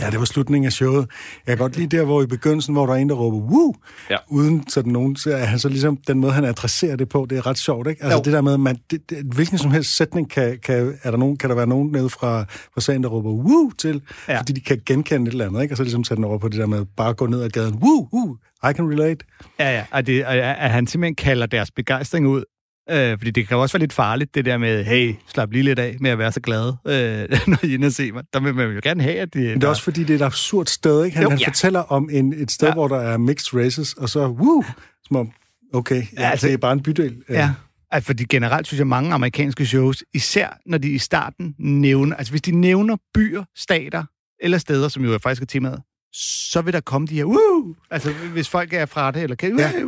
[0.00, 1.06] Ja, det var slutningen af showet.
[1.46, 3.74] Jeg kan godt lide der, hvor i begyndelsen, hvor der er en, der råber, woo!
[4.10, 4.16] Ja.
[4.28, 7.38] Uden sådan nogen, så er han så ligesom, den måde, han adresserer det på, det
[7.38, 8.02] er ret sjovt, ikke?
[8.02, 8.22] Altså Jo.
[8.24, 11.36] det der med, man, det, det, hvilken som helst sætning kan, kan, er der nogen,
[11.36, 12.44] kan der være nogen nede fra,
[12.74, 14.38] fra sagen, der råber woo til, ja.
[14.38, 15.72] Fordi de kan genkende et eller andet, ikke?
[15.72, 17.48] Og så ligesom sætte den over på det der med bare at gå ned ad
[17.50, 18.36] gaden, woo, woo,
[18.70, 19.24] I can relate.
[19.58, 19.84] Ja, ja.
[19.90, 22.44] Og det, og at han simpelthen kalder deres begejstring ud.
[22.90, 25.62] Øh, fordi det kan jo også være lidt farligt, det der med, hey, slap lige
[25.62, 28.24] lidt af med at være så glad, øh, når I er inde og se mig.
[28.32, 29.38] Der vil man jo gerne have, at de...
[29.38, 31.16] Men det er også fordi, det er et absurd sted, ikke?
[31.16, 31.48] Han, Jo, han ja.
[31.48, 32.74] fortæller om en, et sted, ja.
[32.74, 34.64] Hvor der er mixed races, og så woo,
[35.04, 35.30] som om,
[35.72, 37.16] okay, ja, altså, det er bare en bydel.
[37.28, 37.50] Ja.
[37.90, 42.32] Altså, fordi generelt synes jeg, mange amerikanske shows, især når de i starten nævner, altså
[42.32, 44.04] hvis de nævner byer, stater
[44.42, 45.82] eller steder, som jo faktisk er temaet,
[46.12, 47.74] så vil der komme de her, woo!
[47.90, 49.70] Altså, hvis folk er fra det, eller kan, Ja.
[49.74, 49.78] ja.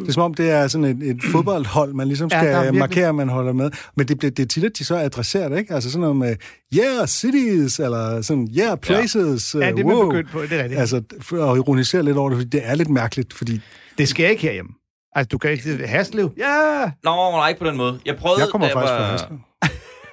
[0.00, 2.60] Det er som om, det er sådan et, et fodboldhold, man ligesom Ja, skal ja,
[2.60, 3.70] virkelig- markere, at man holder med.
[3.96, 5.74] Men det, det, det er tit, at de så adresserer det, ikke?
[5.74, 6.36] Altså sådan noget med,
[6.78, 9.54] yeah, cities, eller sådan, yeah, places.
[9.54, 10.10] Ja, øh, det er man wow.
[10.10, 10.80] begyndt på, det er rigtigt.
[10.80, 13.60] Altså, at ironisere lidt over det, fordi det er lidt mærkeligt, fordi
[13.98, 14.70] Det sker ikke herhjemme.
[15.14, 15.86] Altså, du kan ikke...
[15.86, 16.32] Haslev?
[16.38, 16.90] Ja!
[17.04, 18.00] Nå, nej, ikke på den måde.
[18.06, 18.40] Jeg prøvede...
[18.40, 18.98] jeg kommer faktisk var...
[18.98, 19.38] fra Haslev.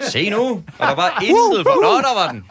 [0.10, 1.82] Se nu, og der var intet for...
[1.84, 2.44] Nå, der var den.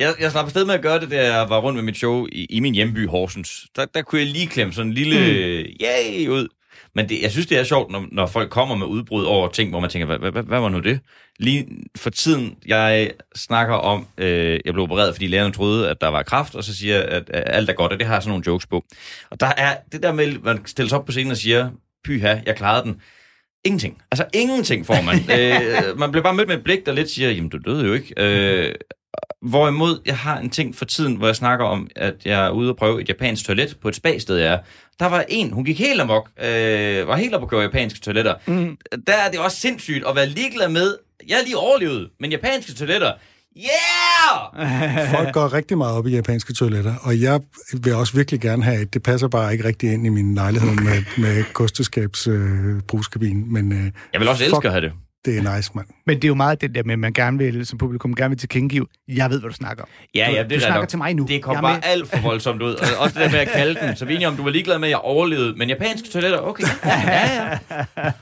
[0.00, 2.26] Jeg, jeg slap afsted med at gøre det, da jeg var rundt med mit show
[2.32, 3.66] i, i min hjemby Horsens.
[3.76, 5.86] Der, der kunne jeg lige klemme sådan en lille mm.
[5.86, 6.48] yay ud.
[6.94, 9.70] Men det, jeg synes, det er sjovt, når, når folk kommer med udbrud over ting,
[9.70, 11.00] hvor man tænker, hvad, hvad, hvad, var nu det?
[11.38, 11.66] Lige
[11.96, 16.22] for tiden, jeg snakker om, øh, jeg blev opereret, fordi lægerne troede, at der var
[16.22, 18.30] kraft, og så siger jeg, at, at alt er godt, og det har jeg sådan
[18.30, 18.84] nogle jokes på.
[19.30, 21.70] Og der er det der med, at man stiller sig op på scenen og siger,
[22.04, 23.00] pyha, jeg klarede den.
[23.64, 24.02] Ingenting.
[24.10, 25.16] Altså ingenting får man.
[25.40, 27.92] øh, man bliver bare mødt med et blik, der lidt siger, jamen du døde jo
[27.92, 28.14] ikke.
[28.16, 28.74] Øh,
[29.42, 32.70] hvorimod jeg har en ting for tiden, hvor jeg snakker om, at jeg er ude
[32.70, 34.58] og prøve et japansk toilet på et spa-sted, jeg er.
[35.00, 38.34] Der var en, hun gik helt amok, øh, var helt op at køre japanske toiletter.
[38.46, 38.76] Mm.
[39.06, 40.96] Der er det også sindssygt at være ligeglad med,
[41.28, 43.12] jeg er lige overlevet, men japanske toiletter,
[43.56, 45.10] yeah!
[45.16, 47.40] folk går rigtig meget op i japanske toiletter, og jeg
[47.82, 48.94] vil også virkelig gerne have et.
[48.94, 53.72] Det passer bare ikke rigtig ind i min lejlighed med, med kosteskabs øh, brugskabine, men
[53.72, 54.54] øh, Jeg vil også Fuck.
[54.54, 54.92] elske at have det.
[55.26, 55.86] Det er nice, mand.
[56.06, 58.28] Men det er jo meget det der med, at man gerne vil, som publikum gerne
[58.30, 59.88] vil tilkendegive, jeg ved, hvad du snakker om.
[60.14, 60.88] Ja, Du- ja, du det er snakker nok.
[60.88, 61.26] til mig nu.
[61.28, 61.82] Det kom Jeg er bare med.
[61.84, 62.74] alt for voldsomt ud.
[62.74, 63.96] Og også det der med at kalde den.
[63.96, 65.54] Så vi er om, du var ligeglad med, at jeg overlevede.
[65.58, 66.64] Men japanske toiletter, okay.
[66.84, 67.58] Ja,
[67.96, 68.12] ja.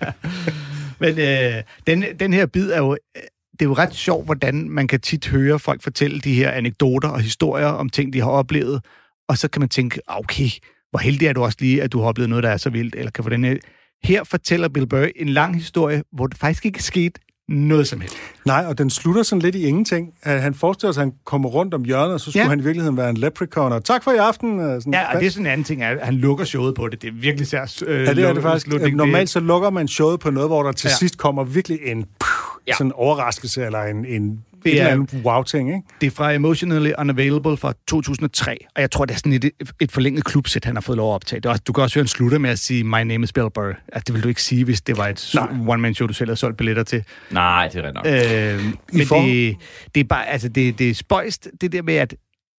[0.98, 2.92] Men øh, den, den her bid er jo...
[3.16, 6.50] øh, Det er jo ret sjovt, hvordan man kan tit høre folk fortælle de her
[6.50, 8.84] anekdoter og historier om ting, de har oplevet.
[9.28, 10.48] Og så kan man tænke, "Ah, okay,
[10.90, 12.94] hvor heldig er du også lige, at du har oplevet noget, der er så vildt.
[12.94, 13.56] Eller kan få den her...
[14.04, 18.00] Her fortæller Bill Burr en lang historie, hvor det faktisk ikke er sket noget som
[18.00, 18.16] helst.
[18.46, 20.08] Nej, og den slutter sådan lidt i ingenting.
[20.22, 22.48] At Han forestiller sig, at han kommer rundt om hjørnet, og så skulle Ja.
[22.48, 24.60] han i virkeligheden være en leprechaun, og tak for i aften.
[24.60, 26.88] og Sådan, Ja, og det er sådan en anden ting, at han lukker showet på
[26.88, 27.02] det.
[27.02, 27.82] Det er virkelig særs.
[27.86, 28.66] Øh, Ja, det er det faktisk.
[28.66, 28.96] slutning.
[28.96, 30.94] Normalt så lukker man showet på noget, hvor der til Ja.
[30.94, 32.28] sidst kommer virkelig en puh,
[32.66, 32.72] Ja.
[32.78, 35.82] sådan overraskelse, eller en, en Det et er- eller andet wow-ting, ikke?
[36.00, 39.50] Det er fra Emotionally Unavailable fra 2003, og jeg tror, det er sådan et,
[39.80, 41.40] et forlænget klubsæt, han har fået lov at optage.
[41.40, 43.32] Det er også, du kan også høre, han slutter med at sige, My name is
[43.32, 43.72] Bill Burr.
[43.92, 45.34] Altså, det vil du ikke sige, hvis det var et
[45.68, 47.04] one-man-show, du selv har solgt billetter til.
[47.30, 48.06] Nej, det er rigtigt nok.
[48.66, 49.56] Øh, men form- det,
[49.94, 52.14] det er bare, altså, det, det er spøjst, det der med, at,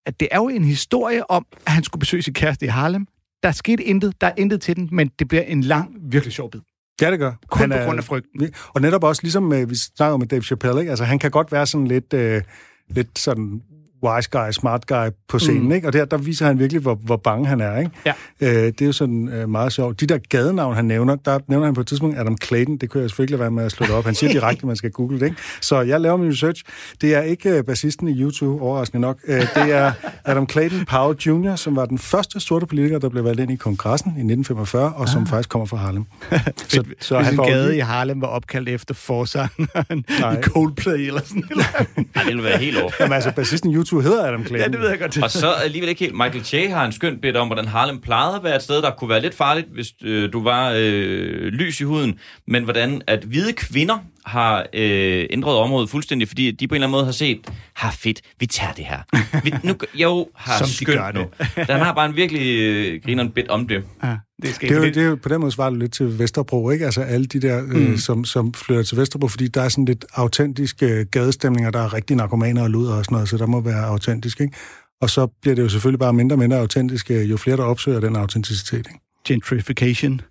[0.06, 3.08] at det er jo en historie om, at han skulle besøge sin kæreste i Harlem.
[3.44, 6.34] Der er sket intet, der er intet til den, men det bliver en lang, virkelig
[6.34, 6.60] sjov bid.
[7.02, 7.32] Ja, det gør.
[7.50, 8.54] Kun på grund af frygten.
[8.68, 10.90] Og netop også, ligesom øh, vi snakker med Dave Chappelle, ikke?
[10.90, 12.42] Altså, han kan godt være sådan lidt, øh,
[12.90, 13.62] lidt sådan
[14.06, 15.72] wise guy, smart guy på scenen, mm.
[15.72, 15.88] ikke?
[15.88, 17.92] Og der, der viser han virkelig, hvor, hvor bange han er, ikke?
[18.06, 18.14] Ja.
[18.42, 20.00] Øh, det er jo sådan øh, meget sjovt.
[20.00, 22.78] De der gadenavn, han nævner, der nævner han på et tidspunkt Adam Clayton.
[22.78, 24.06] Det kunne jeg selvfølgelig ikke lade være med at slå det op.
[24.06, 25.38] Han siger direkte, at man skal google det, ikke?
[25.62, 26.64] Så jeg laver min research.
[27.02, 29.18] Det er ikke øh, bassisten i YouTube, overraskende nok.
[29.28, 29.92] Øh, det er
[30.26, 33.56] Adam Clayton Powell Jr., som var den første sorte politiker, der blev valgt ind i
[33.56, 36.06] kongressen i 1945, og som faktisk kommer fra Harlem.
[36.58, 40.38] så, Så Hvis en får gade i Harlem var opkaldt efter forsangeren Nej.
[40.38, 41.66] i Coldplay eller sådan noget.
[42.16, 42.92] Ej, det ville være helt over.
[43.00, 44.72] Jamen altså, bassisten i YouTube hedder Adam Clayton.
[44.72, 45.24] Ja, det ved jeg godt.
[45.24, 46.16] Og så alligevel ikke helt.
[46.16, 48.92] Michael Che har en skønt bit om, hvordan Harlem plejede at være et sted, der
[48.92, 53.24] kunne være lidt farligt, hvis øh, du var øh, lys i huden, men hvordan at
[53.24, 57.12] hvide kvinder har øh, ændret området fuldstændig, fordi de på en eller anden måde har
[57.12, 59.00] set, har fedt, vi tager det her.
[59.44, 61.26] Vi, nu, jo, har Som de skønt gør nu.
[61.40, 61.68] det.
[61.68, 63.84] Den har bare en virkelig øh, grineren bit om det.
[64.04, 66.20] Ja, det Det er, jo, det er jo på den måde svarer det lidt til
[66.20, 66.86] Vesterbro, ikke?
[66.86, 67.76] Altså alle de der, mm.
[67.76, 71.80] øh, som, som flytter til Vesterbro, fordi der er sådan lidt autentiske øh, gadestemninger, der
[71.80, 74.58] er rigtig narkomaner og luder og sådan noget, så der må være autentisk, ikke?
[75.02, 77.64] Og så bliver det jo selvfølgelig bare mindre og mindre autentisk, øh, jo flere der
[77.64, 79.00] opsøger den autenticitet, ikke?
[79.28, 80.22] gentrification.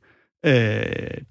[0.45, 0.83] Øh,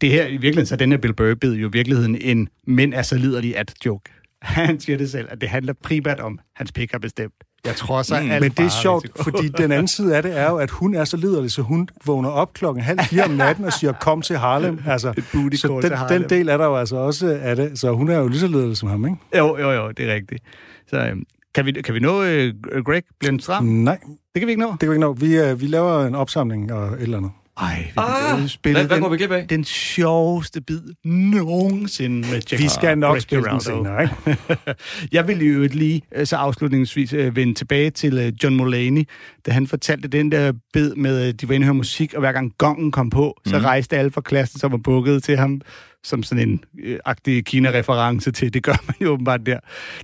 [0.01, 2.93] det her, i virkeligheden, så den her Bill Burr bid jo i virkeligheden en mænd
[2.93, 4.11] er så liderlige at joke.
[4.41, 7.33] Han siger det selv, at det handler primært om, hans pik har bestemt.
[7.65, 10.49] Jeg tror så, mm, Men det er sjovt, fordi den anden side af det er
[10.49, 13.65] jo, at hun er så liderlig, så hun vågner op klokken halv fire om natten
[13.65, 14.79] og siger, kom til Harlem.
[14.87, 16.21] Altså, booty så den, til Harlem.
[16.21, 18.47] den del er der jo altså også af det, så hun er jo lige så
[18.47, 19.17] liderlig som ham, ikke?
[19.37, 20.43] Jo, jo, jo, det er rigtigt.
[20.87, 21.15] Så øh,
[21.55, 22.53] kan vi, kan vi nå øh,
[22.85, 23.63] Greg Blind Stram?
[23.65, 23.99] Nej,
[24.33, 24.71] Det kan vi ikke nå.
[24.71, 25.13] det kan vi ikke nå.
[25.13, 27.31] Vi, øh, vi laver en opsamling og et eller andet.
[27.57, 29.47] Ej, vi Ah, spille hvad, hvad den, går vi glip af?
[29.47, 34.37] den sjoveste bid nogensinde med Jack Vi skal nok spille den senere, ikke?
[35.11, 39.03] Jeg vil jo lige øh, så afslutningsvis øh, vende tilbage til øh, John Mulaney,
[39.45, 42.31] da han fortalte den der bid med, de var inde og høre musik, og hver
[42.31, 43.65] gang gongen kom på, så Mhm.
[43.65, 45.61] rejste alle fra klassen, som var bukket til ham,
[46.03, 48.53] som sådan en øh, agtig Kina-reference til.
[48.53, 49.59] Det gør man jo åbenbart der.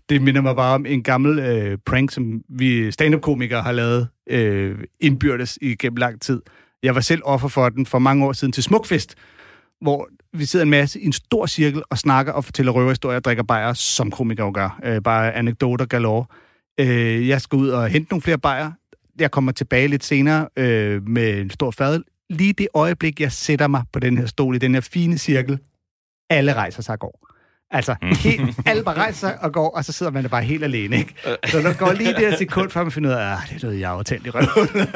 [0.10, 4.76] Det minder mig bare om en gammel øh, prank, som vi stand-up-komikere har lavet øh,
[5.00, 6.42] indbyrdes igennem lang tid.
[6.84, 9.16] Jeg var selv offer for den for mange år siden til Smukfest,
[9.82, 13.24] hvor vi sidder en masse i en stor cirkel og snakker og fortæller røverhistorier og
[13.24, 14.80] drikker bajer, som komikere gør.
[14.84, 16.26] Øh, bare anekdoter galore.
[16.80, 18.72] Øh, jeg skal ud og hente nogle flere bajer.
[19.20, 22.04] Jeg kommer tilbage lidt senere øh, med en stor fadel.
[22.30, 25.60] Lige det øjeblik, jeg sætter mig på den her stol i den her fine cirkel,
[26.30, 27.29] alle rejser sig og går.
[27.72, 30.64] Altså, helt, alle bare rejser sig og går, og så sidder man der bare helt
[30.64, 31.14] alene, ikke?
[31.48, 33.68] Så der går lige det her sekund, før man finder ud af, at det er
[33.68, 34.88] noget, jeg har tændt i røven.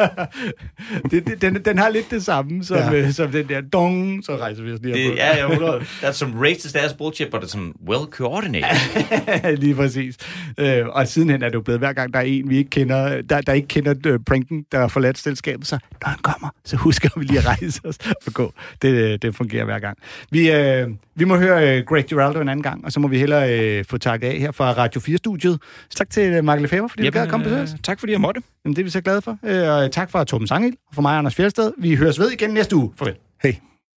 [1.11, 2.93] det, det, den, den har lidt det samme som, ja.
[2.93, 5.17] øh, som den der dong, så rejser vi os lige Det, op.
[5.17, 5.79] ja, ja, 100.
[6.01, 9.57] That's some racist ass bullshit, but it's some well coordinated.
[9.63, 10.15] lige præcis.
[10.57, 13.21] Øh, og sidenhen er det jo blevet, hver gang der er en, vi ikke kender,
[13.21, 16.75] der, der ikke kender øh, pranken, der har forladt selskabet, så når han kommer, så
[16.75, 17.97] husker vi lige at rejse os
[18.27, 18.53] og gå.
[18.81, 19.97] Det, det fungerer hver gang.
[20.31, 23.19] Vi, øh, vi må høre øh, Greg Giraldo en anden gang, og så må vi
[23.19, 25.59] hellere øh, få takket af her fra Radio 4-studiet.
[25.89, 27.79] Så tak til øh, Mark Lefebvre, fordi du gad at komme øh, besøg.
[27.83, 28.41] tak fordi jeg måtte.
[28.65, 29.37] Jamen, det er vi så glade for.
[29.43, 31.71] Øh, og tak fra Torben Sangel og fra mig, Anders Fjeldsted.
[31.77, 32.91] Vi høres ved igen næste uge.
[32.97, 33.15] Farvel.
[33.43, 33.55] Hej.